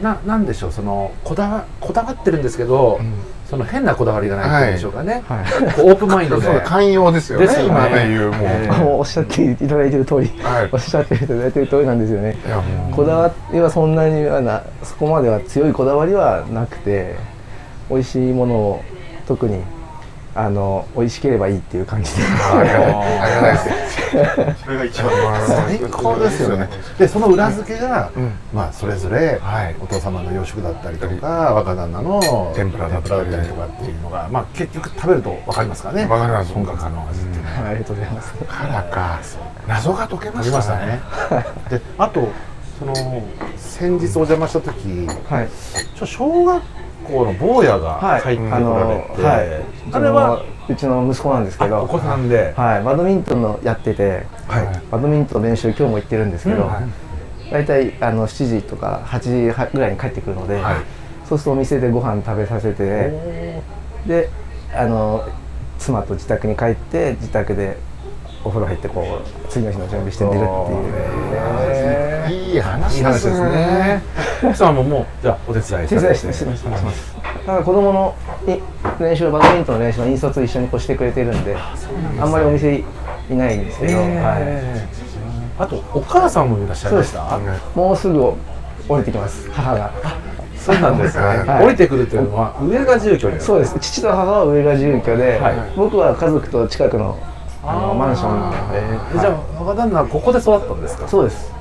[0.00, 3.00] ななんでしょうそのこだわこだわってるんですけど、
[3.48, 5.72] その変なこだわりがないっていうんでしょうかね、はい。
[5.72, 6.42] こうオープンマインドで。
[6.46, 7.68] そうだ寛容ですよねですよね。
[7.68, 10.68] 今で言うもう、えもうおっしゃっていただいてる通り、はい。
[10.70, 12.36] おっしゃっていただいてる通りなんですよね。
[12.94, 17.16] こだわりはそんなにはなそこまでは強いこだわりはなくて
[17.90, 18.84] 美味しいものを
[19.26, 19.62] 特に
[20.38, 25.12] あの美味しければいいっていう感じでありがたいありがたいですそれが一番
[25.46, 26.68] 最高ですよね。
[26.98, 28.32] でその裏付けが、うん。
[28.54, 36.06] まあそれぞれ、はいお父様の洋食だったりとか若旦那の天ぷらだったりとかっていうのが、まあ、結局食べると分かりますからね。
[36.06, 36.52] わかります。
[36.52, 37.56] 本格派の味っていうのは。
[37.56, 38.32] はいありがとうございます。
[38.34, 39.20] からか。
[39.66, 40.56] 謎が解けまありしたね。
[40.56, 41.46] ましたね。
[41.68, 42.28] であと
[42.78, 42.94] その
[43.56, 45.48] 先日お邪魔した時はい。
[45.96, 48.20] ちょ小学校の坊やがはい。
[48.20, 48.64] 入ってこられ
[49.16, 49.64] て、はい。
[49.92, 52.82] あれはうちの息子なんですけどあお子さんで、はい。
[52.84, 54.82] バドミントンのやっててはい。
[54.90, 56.92] バドミントンの練習今日も行ってるんですけど、うん
[57.50, 60.76] 大体あの7時とか8時はぐらいに帰ってくるので、はい。
[61.26, 63.10] そうするとお店でご飯食べさせて
[64.06, 64.28] で
[64.74, 65.26] あの
[65.78, 67.76] 妻と自宅に帰って自宅で
[68.44, 70.44] お風呂入ってこう次の日の準備して寝るってい
[72.14, 74.02] ういい話いい話ですね。
[74.44, 76.62] 奥さんももうじゃあお手伝い手伝いしてします。
[76.62, 78.14] しますだから子供の
[78.46, 81.56] い練習バドミントンの練習の引率一緒にこうしてくれてるんで
[82.20, 82.84] あんまりお店い
[83.34, 87.36] ないんですけど、はい、えーあとお母さんもいらっしゃいました？
[87.74, 88.36] もうすぐ降
[88.98, 89.90] りてきます母が。
[90.56, 91.64] そうなんですね、はい。
[91.66, 93.76] 降りてくるというのは上が住居ですそうです。
[93.80, 95.54] 父と母は上が住居で、はい。
[95.76, 97.18] 僕は家族と近くの
[97.64, 101.08] あのマンションえーじゃあ若旦那はここで育ったんですか？
[101.08, 101.50] そうです。
[101.50, 101.57] ぼ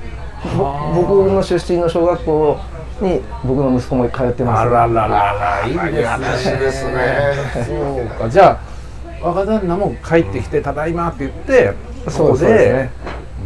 [0.95, 2.57] 僕の出身の小学校
[3.01, 4.59] に僕の息子も通ってます。
[4.61, 6.03] あららららいいですね。
[6.03, 7.33] 話ですね
[7.65, 8.29] そうか。
[8.29, 8.59] じゃ
[9.21, 11.73] あ若旦那も帰ってきて「ただいま」って言って
[12.05, 12.91] こそうこでそうですね。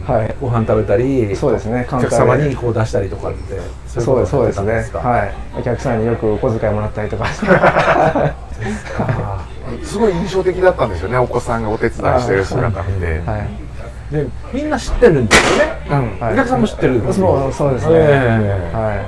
[0.08, 1.86] はいご飯食べたりそうですね。
[1.92, 4.74] お客様にこう出したりとかってそうですそうですね。
[4.74, 5.34] はいはい。
[5.60, 7.26] お客さんによくお小遣いもらったりとか
[9.84, 11.18] すごい印象的だったんですよね。
[11.18, 13.22] お子さんがお手伝いしてる姿見て。
[13.26, 13.70] はい
[14.12, 16.34] でみんな知ってるんですよね、はい。
[16.34, 19.06] お客さんも知ってるそうそうですね、えは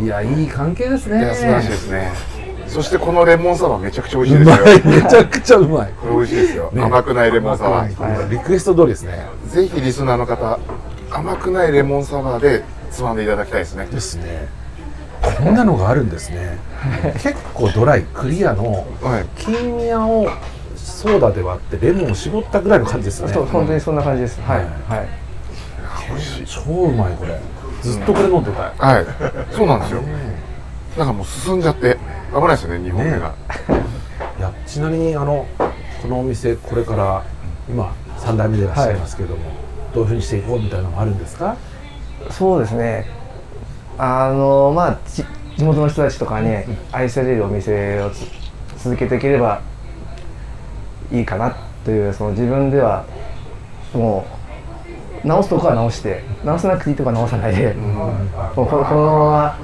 [0.00, 0.04] い。
[0.04, 1.18] いやいい関係ですね。
[1.18, 2.12] いや素晴らしいですね。
[2.66, 4.66] そしてこのレモンサワーめちゃくちゃ美味しういですよ。
[4.84, 5.92] めちゃくちゃうまい。
[6.00, 9.26] これ美味しいですよ、甘くないレモンサワー、リクエスト通りですね。
[9.48, 10.58] ぜひリスナーの方
[11.10, 13.86] 甘くないレモンサワーでつまんでいただきたいですね。
[13.86, 14.48] ですね。
[15.38, 16.58] こんなのがあるんですね。
[17.22, 19.26] 結構ドライクリアのはい。
[19.36, 20.28] 金宮を
[20.84, 23.34] ソーダで割ってレモンを絞ったぐらいの感じですよね。
[23.34, 24.40] そう本当にそんな感じです。
[24.42, 24.58] はい。
[24.58, 24.68] はい。
[24.68, 25.08] はい。
[26.46, 27.40] 超うまいこれ。
[27.82, 29.06] ずっとこれ飲んでたい、はい。
[29.50, 30.02] そうなんですよ。
[30.98, 31.98] なんかもう進んじゃって
[32.32, 33.34] 危ないですよね2本目が、
[34.38, 35.46] いやちなみにあの
[36.02, 37.24] このお店これから
[37.68, 39.42] 今3代目でいらっしゃいますけれども、
[39.92, 41.56] どういうふうにしていこうみたいなのもあるんですか？
[42.30, 43.06] そうですね。
[43.98, 45.24] あのまあち
[45.56, 46.48] 地元の人たちとかに
[46.92, 48.26] 愛されるお店をつ
[48.84, 49.62] 続けていければ
[51.18, 53.04] いいかなというその自分では
[53.92, 54.26] も
[55.24, 58.12] う直すとこは直して直さなくていいとこは直さないで、も
[58.52, 59.56] うこのこのま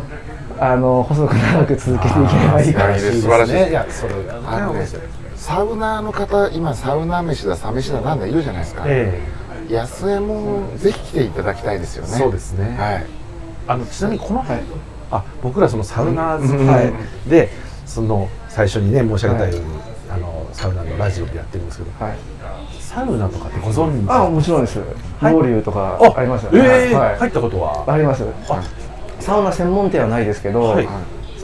[0.59, 3.53] まあの細く長く続けていければいいかな素晴らしい。
[3.53, 4.87] ですいやそれがあのね
[5.37, 9.21] サウナーの方今サウナ飯だサ飯だなんだいるじゃないですか、え
[9.69, 12.11] 安江もぜひ来ていただきたいですよね。
[12.11, 12.77] そうですね。
[12.77, 13.07] はい。
[13.67, 14.45] あのちなみにこの、
[15.11, 16.67] あ僕らそのサウナーうん。
[16.67, 16.93] はい
[17.29, 17.51] で
[17.87, 19.90] その最初にね申し上げたように、あの
[20.53, 22.05] サウナのラジオでやってるんですけど。
[22.05, 22.17] はい、
[22.81, 24.31] サウナとかってご存知ですあか？
[24.31, 24.79] もちろんです。
[25.21, 25.33] はい。
[25.33, 27.17] ロウリュとかありますよえね、えはい。
[27.19, 27.85] 入ったことは？
[27.87, 28.25] あります。
[29.21, 30.89] サウナ専門店はないですけど、はい。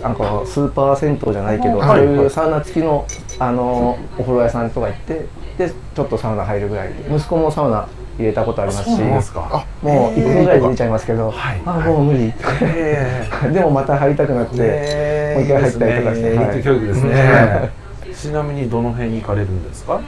[0.02, 1.98] なんかスーパー銭湯じゃないけど、はい。
[2.00, 3.06] そういうサウナ付きの
[3.38, 5.26] あのお風呂屋さんとか行って
[5.58, 7.86] でちょっとサウナ入るぐらいで息子もサウナ
[8.18, 11.60] 入れたことありますしもう1分ぐらいで出ちゃいますけど、はい。
[11.66, 16.46] あもう無理、え でもまた入りたくなって、えもう一回入ったりとかして、ね。
[16.46, 16.62] はい。
[16.62, 17.70] 教育ですね
[18.20, 20.00] ちなみにどの辺に行かれるんですか？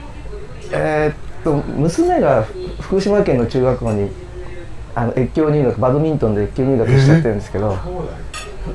[0.71, 2.43] えーっと娘が
[2.81, 4.09] 福島県の中学校に
[4.95, 7.77] あの越境入学バドミントンで越境入学しちゃってるんですけど、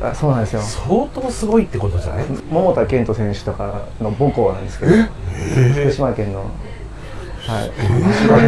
[0.00, 0.60] あそうなんですよ。
[0.62, 2.24] 相当すごいってことじゃない？
[2.50, 4.92] 桃田賢斗選手とかの母校なんですけど。
[4.92, 6.40] 福島県の。
[6.40, 6.46] は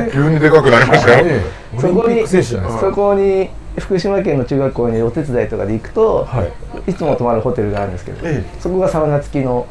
[0.09, 0.11] い。
[0.11, 1.43] 急にでかくなりましたよ、え
[1.75, 2.91] えオリンピック選手じゃないですか。
[2.91, 6.43] そこに福島県の中学校にお手伝いとかで行くと、は
[6.87, 6.91] い。
[6.91, 8.43] い、つも泊まるホテルがあるんですけど、え。
[8.59, 9.67] そこがサウナ付きの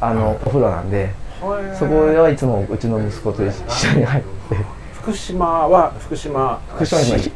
[0.00, 1.10] あの、お風呂なんで、
[1.78, 4.82] そこではいつもうちの息子と一緒に入って。
[4.94, 6.60] 福島は福島。
[6.76, 7.32] 福島県のひ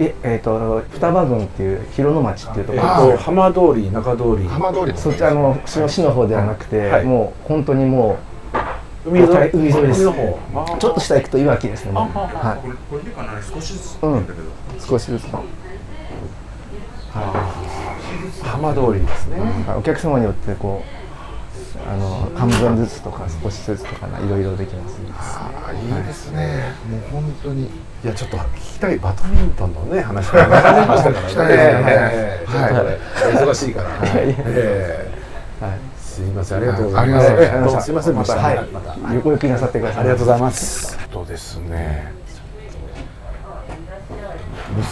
[0.00, 4.48] ええー、と双葉郡っていう広野町っていうとこえろっと浜通り中通り。
[4.48, 7.04] 浜通りそっちあのその市の方ではなくて、はい。
[7.04, 8.18] もう本当にも
[9.04, 9.50] 海沿い？
[9.52, 10.00] 海沿いです。
[10.00, 12.68] ちょっと下行くといわきですねはい。
[12.90, 13.32] これでかな？
[13.42, 14.26] 少しずつうん。
[14.78, 15.24] 少しずつ。
[15.24, 15.44] の
[18.42, 19.40] 浜通りですね。
[19.66, 20.99] はいお客様によってこう
[21.88, 25.00] あの半分ずつとか少しずつとかないろいろできます、
[25.38, 27.64] あいいですね、もう本当に。
[27.64, 27.68] い
[28.06, 31.54] やちょっと聞きたいバドミントンのね話が長くなりましたからね。
[31.54, 32.56] ねええ。
[32.56, 33.34] はい。
[33.34, 33.88] 忙しいから。
[34.04, 35.10] え
[35.60, 35.64] え。
[35.64, 35.78] はい。
[35.98, 37.26] すいませんありがとうございます。
[37.26, 37.60] ありがとうございます。
[37.60, 38.66] ええどうもすいませまたはい。
[38.68, 39.14] また。
[39.14, 40.98] 横行きなさってくださいありがとうございます。
[41.10, 42.12] とですね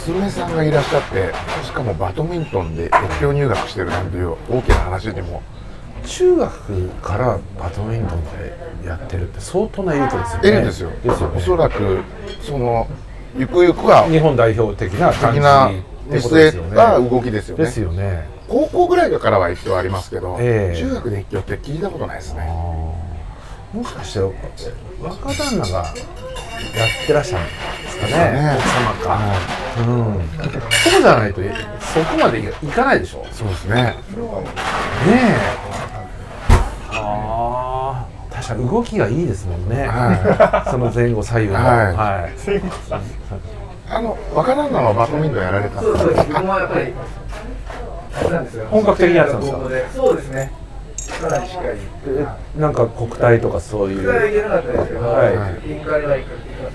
[0.07, 1.33] 娘さんがいらっしゃって
[1.65, 5.43] しかもバドミントンで越境入学してるなんていう大きな話にも
[6.05, 10.49] 中学からバドミントンでやってるって相当なエリートですよね。
[10.49, 10.91] エリートですよ。
[10.91, 11.37] ですよね。
[11.37, 11.99] おそらく
[12.43, 12.87] その
[13.37, 17.09] ゆくゆくは日本代表的な感じ見据えたね。
[17.11, 17.65] 動きですよね。
[17.65, 18.27] ですよね。
[18.49, 20.79] 高校ぐらいからは越境ありますけど、ええ。
[20.79, 22.47] 中学で越境って聞いたことないですね。
[23.75, 27.47] もしかして若旦那がやってらっしゃるん
[27.83, 28.13] ですかね？
[28.13, 28.57] ね。
[28.57, 29.19] 奥様か、
[29.77, 30.15] うん、
[30.91, 31.43] そうじゃないと
[31.81, 33.19] そこまでいかないでしょ。
[33.19, 33.95] ねそうですね。
[35.07, 35.15] え。
[35.71, 35.88] ああ
[38.43, 41.55] 確かに動きがいいですもんね、は その前後左右の。
[41.57, 41.67] はい。
[41.95, 42.33] はい。
[43.91, 46.23] あの若旦那はバドミントンやられたんですか？
[46.23, 46.93] 自分はやっぱり
[48.71, 49.59] 本格的にやってたんですか？
[49.97, 50.53] そうですね。
[51.23, 54.03] かなりしっかりえなんか国体とかそういう。
[54.03, 56.25] 一回は行けなかったですけど、はいは行かえ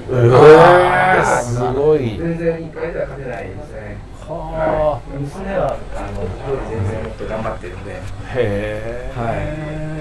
[0.09, 2.17] 行かー、すごい。
[2.19, 3.97] 全然インカレでは勝てないですね
[4.39, 7.93] は娘はあの僕より全然もっと頑張ってるんで。
[7.93, 9.11] あへ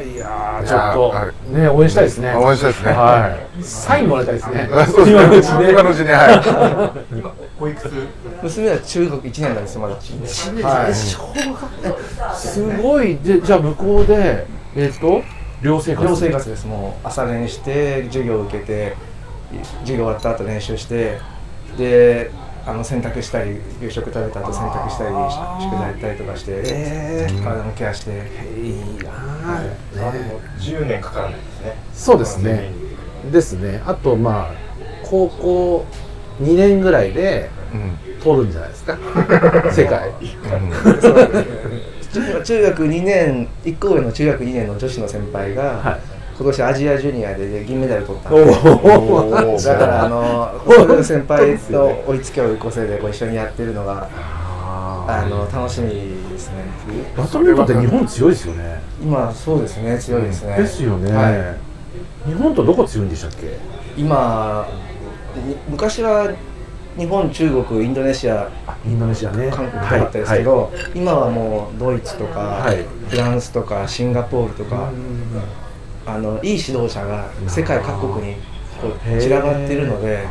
[0.05, 2.35] え、い、やーちょいやーっとね応援したいですね。
[2.35, 2.93] 応援したいですね。
[2.93, 3.63] はい。
[3.63, 4.71] サインもらいたいですね。
[4.73, 5.23] あ そうですね。
[5.23, 5.71] 今のうちね。
[5.71, 7.43] 今のうちにはい。
[7.59, 7.89] 保育士
[8.43, 9.95] 娘は中学1年なんですよまだ。
[9.95, 13.17] はい、小学すごい。
[13.17, 15.23] でじゃあ向こうでえっ、と
[15.63, 16.07] 寮生活。
[16.09, 16.67] 寮生活です。
[16.67, 18.97] もう朝練して授業を受けて
[19.81, 21.19] 授業終わった後練習して
[21.77, 22.31] で
[22.65, 25.15] あの洗濯したり夕食食べた後洗濯したり
[25.63, 27.43] 宿題やったりとかして、えー。
[27.43, 28.11] 体もケアして。
[28.57, 31.77] いいなああでも10年かからないですね。
[31.93, 32.71] そうですね。
[33.33, 33.83] ですね。
[33.85, 34.55] あとまあ
[35.05, 35.87] 高校
[36.41, 37.51] 2年ぐらいで
[38.23, 38.99] 取るんじゃないですか。
[39.73, 40.13] 世界。
[42.13, 46.12] 中中学2年1個上の中学2年の女子の先輩が、はい
[46.43, 50.51] 今年アジアジュニアで銀メダル取っただからあの
[51.05, 54.09] 先輩と追いつけ追い越せでこう一緒にやってるのが
[55.07, 55.91] あの楽しみ
[56.33, 56.65] ですね。
[57.17, 58.83] バドミントンって日本強いですよね。
[59.01, 62.29] 今そうですね強いですね、ですよね、はい。
[62.29, 63.57] 日本とどこ強いんでしたっけ？
[63.97, 64.67] 今
[65.47, 66.29] に昔は
[66.97, 68.49] 日本中国インドネシア。
[68.85, 69.49] インドネシアね。
[69.51, 72.85] 韓国とかあったですけど、今はもうドイツとか、はい。
[73.09, 74.91] フランスとかシンガポールとか、
[76.07, 78.35] あのいい指導者が世界各国に
[78.81, 80.27] こう散らばってるので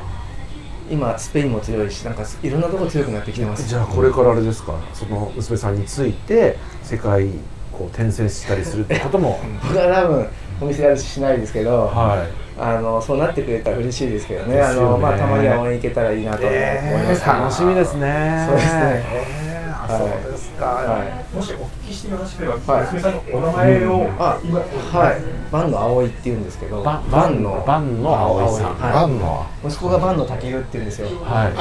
[0.89, 3.67] 今スペインも強いしなんかいろんなところ強くなってきてます。
[3.67, 4.73] じゃあこれからあれですか？
[4.93, 7.27] その娘さんについて世界
[7.71, 9.39] こう転戦したりするってことも。
[9.63, 10.27] 僕は多分
[10.61, 12.61] お店やるししないですけど、はい。
[12.61, 14.55] あのそうなってくれたら嬉しいですけどね。
[14.57, 14.61] ね。
[14.61, 16.59] あの、まあ、たまには応援行けたらいいなと思い
[17.03, 18.45] ます、楽しみですね。
[18.47, 18.81] そうですね。
[19.13, 21.03] えーあそうですか、は
[21.33, 21.35] い。
[21.35, 21.53] もし
[22.01, 22.85] してよろしければ、はい。
[22.85, 25.51] 娘さんのお名前を、あはい。
[25.51, 28.75] バンの葵って言うんですけどババンのバンの葵さん。
[28.75, 28.93] はい。
[28.93, 31.07] バンの息子がバンの竹湯って言うんですよ。
[31.23, 31.53] はい。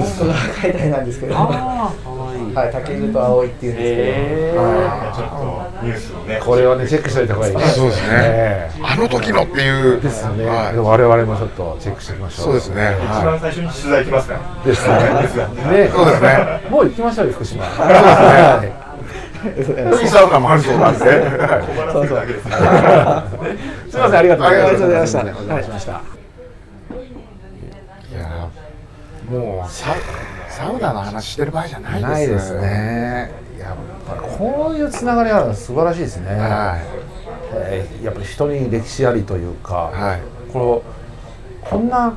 [0.00, 1.34] 息子が海外なんですけど。
[1.34, 2.48] はい。
[2.48, 2.72] いい。
[2.72, 4.56] 竹湯と葵って言うんですけど、へー。
[4.56, 7.56] はちょっとニュースをね、これはねチェックしておいた方がいい。
[7.56, 7.62] ね。
[7.66, 8.08] そうですね。
[8.12, 9.98] えあの時のっていう。
[9.98, 12.44] えですよね、はい我々もちょっとチェックしておきましょう。
[12.46, 12.96] そうですね。
[12.98, 14.64] 一は番最初に取材来ますから。
[14.64, 14.94] です ね。
[15.84, 15.90] ね。
[15.90, 16.62] そうですね。
[16.70, 17.64] もう行きましょうよ福島。
[17.76, 18.02] そうですね。
[18.02, 18.81] は
[19.44, 19.48] い
[20.02, 21.14] いいサウナもあるそうなんではい
[21.92, 22.32] 小腹す。
[23.96, 24.56] みませんありがとうござ
[24.96, 25.94] いましたありがとうございましたお邪魔しましたい
[28.18, 28.48] や
[29.30, 29.94] もうサ
[30.48, 33.76] サウナの話してる場合じゃないですないですねやっ
[34.06, 36.78] ぱこういうつながりは素晴らしいですね、は
[37.54, 40.20] えーやっぱり人に歴史ありというか、はい
[40.52, 40.82] この
[41.62, 42.14] こんな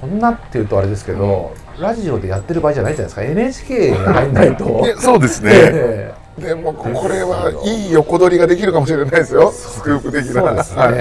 [0.00, 9.52] こんなっていうとあれですけど、ラジオでやってる場合じゃないじゃないですか NHK に入んないといそうですねでもここれはいい横取りができるかもしれないですよ。
[9.52, 10.32] スクープ的な。
[10.32, 10.94] そうですね、はい。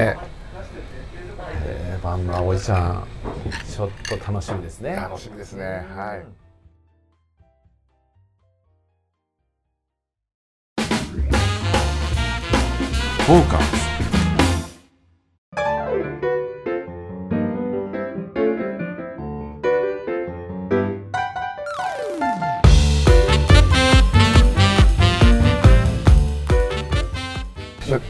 [1.66, 3.08] えー、万の葵ちゃん
[3.74, 4.96] ちょっと楽しみですね。
[4.96, 5.64] 楽しみですね。
[5.96, 6.42] はい。
[13.26, 13.81] フォーカス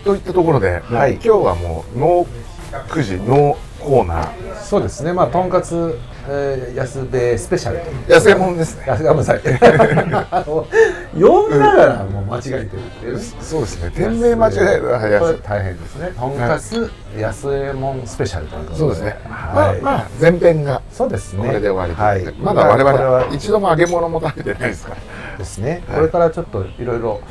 [0.04, 1.14] といったところで、はい。
[1.14, 2.42] 今日はもうノー
[2.90, 4.56] くじノーコーナー。
[4.56, 5.12] そうですね。
[5.14, 7.92] まあとんかつ、えー、安部スペシャルと。
[8.14, 8.86] 痩せ物ですね。
[8.88, 9.18] あごめん。
[9.18, 9.42] なさい
[10.32, 10.68] あの
[11.14, 13.20] 読みながらもう間違えてるっていう。
[13.20, 13.92] そうですね。
[13.94, 16.14] 店名間違えたら大変ですね。
[16.18, 19.82] とんかつ安右衛門スペシャルということそうですね、はい。
[19.82, 21.46] まあまあ前編がそうですね。
[21.46, 22.36] これで終わりで、はい。
[22.38, 24.98] まだ我これは々一度も揚げ物も食べてないですから。
[25.38, 25.96] ですね、はい。
[25.98, 27.22] これからちょっといろいろ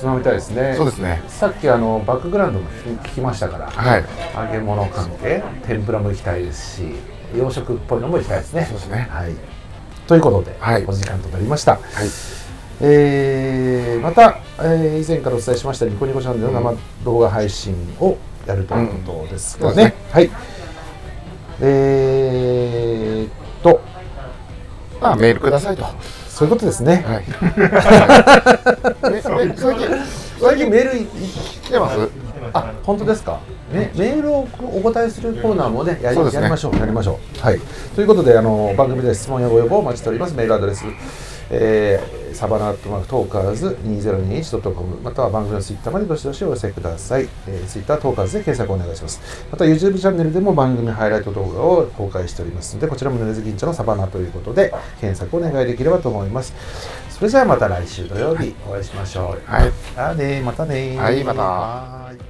[0.00, 0.74] つまみたいですね。
[0.76, 1.22] そうですね。
[1.28, 2.66] さっきあのバックグラウンドも
[3.04, 4.04] 聞きましたから、はい。
[4.34, 6.94] 揚げ物関係天ぷらも行きたいですし
[7.36, 8.64] 洋食っぽいのも行きたいですね。
[8.64, 9.08] そうですね。
[9.10, 9.32] はい。
[10.06, 10.84] ということで、はい。
[10.86, 11.80] お時間となりました、はい。
[12.80, 19.74] えーまた、えー以前からお伝えしましたニコニコチャンネルの生動画配信をやるということですかね,、うん。
[19.74, 19.94] そうですね。
[20.12, 20.30] はい。
[21.60, 23.30] えーっ
[23.62, 23.82] と
[24.98, 25.82] まあメールくださいと。
[25.82, 25.94] は
[26.40, 27.24] そういうことですね、い。
[29.12, 29.88] めめ最近
[30.40, 31.06] 最近メールい
[31.64, 31.98] 来てます？
[32.54, 36.32] あ本当ですか、ね、メールをお答えするコーナーもねやりね。
[36.32, 37.44] やりましょうやりましょう。
[37.44, 37.60] はい。
[37.94, 40.34] ということであの番組で質問やご要望をお待ちしております。
[40.34, 40.86] メールアドレス。
[41.50, 49.46] えーサバナットマークトーカーズ 2021.com または番組のツイッターまでどしどしお寄せください、えー、ツイッタートーカーズで検索お願いします。
[49.50, 56.54] また YouTube チャンネルでも番組ハイライト動画を公開しておりますのでこちらもヌネズ銀茶のサバナということで検索お願いできればと思います。
[57.10, 59.50] それじゃあまた来週土曜日お会いしましょう。
[59.50, 59.72] はい。
[59.96, 60.96] あーねーまたねー。
[60.96, 62.29] はいまた